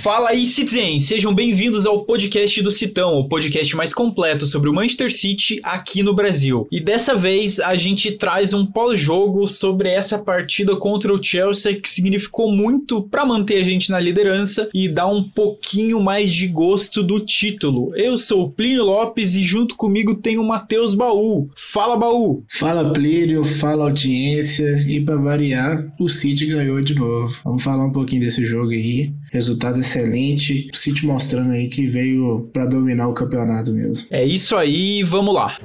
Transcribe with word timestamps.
Fala 0.00 0.30
aí, 0.30 0.46
Citizen! 0.46 0.98
Sejam 0.98 1.34
bem-vindos 1.34 1.84
ao 1.84 2.06
podcast 2.06 2.62
do 2.62 2.70
Citão, 2.70 3.18
o 3.18 3.28
podcast 3.28 3.76
mais 3.76 3.92
completo 3.92 4.46
sobre 4.46 4.70
o 4.70 4.72
Manchester 4.72 5.14
City 5.14 5.60
aqui 5.62 6.02
no 6.02 6.14
Brasil. 6.14 6.66
E 6.72 6.80
dessa 6.80 7.14
vez 7.14 7.60
a 7.60 7.76
gente 7.76 8.12
traz 8.12 8.54
um 8.54 8.64
pós-jogo 8.64 9.46
sobre 9.46 9.90
essa 9.90 10.18
partida 10.18 10.74
contra 10.74 11.12
o 11.12 11.22
Chelsea 11.22 11.78
que 11.78 11.86
significou 11.86 12.50
muito 12.50 13.02
para 13.02 13.26
manter 13.26 13.60
a 13.60 13.62
gente 13.62 13.90
na 13.90 14.00
liderança 14.00 14.70
e 14.72 14.88
dar 14.88 15.06
um 15.06 15.22
pouquinho 15.22 16.00
mais 16.00 16.32
de 16.32 16.48
gosto 16.48 17.02
do 17.02 17.20
título. 17.20 17.94
Eu 17.94 18.16
sou 18.16 18.44
o 18.44 18.50
Plínio 18.50 18.84
Lopes 18.84 19.34
e 19.34 19.42
junto 19.42 19.76
comigo 19.76 20.14
tem 20.14 20.38
o 20.38 20.44
Matheus 20.44 20.94
Baú. 20.94 21.50
Fala, 21.54 21.94
Baú! 21.94 22.42
Fala, 22.48 22.90
Plínio, 22.90 23.44
fala 23.44 23.84
audiência 23.84 24.82
e 24.88 24.98
para 24.98 25.16
variar, 25.16 25.92
o 26.00 26.08
City 26.08 26.46
ganhou 26.46 26.80
de 26.80 26.94
novo. 26.94 27.36
Vamos 27.44 27.62
falar 27.62 27.84
um 27.84 27.92
pouquinho 27.92 28.22
desse 28.22 28.46
jogo 28.46 28.70
aí. 28.70 29.12
Resultado 29.30 29.78
excelente. 29.78 30.68
O 30.72 30.76
City 30.76 31.06
mostrando 31.06 31.52
aí 31.52 31.68
que 31.68 31.86
veio 31.86 32.50
para 32.52 32.66
dominar 32.66 33.08
o 33.08 33.14
campeonato 33.14 33.72
mesmo. 33.72 34.06
É 34.10 34.24
isso 34.24 34.56
aí, 34.56 35.02
vamos 35.04 35.32
lá. 35.32 35.56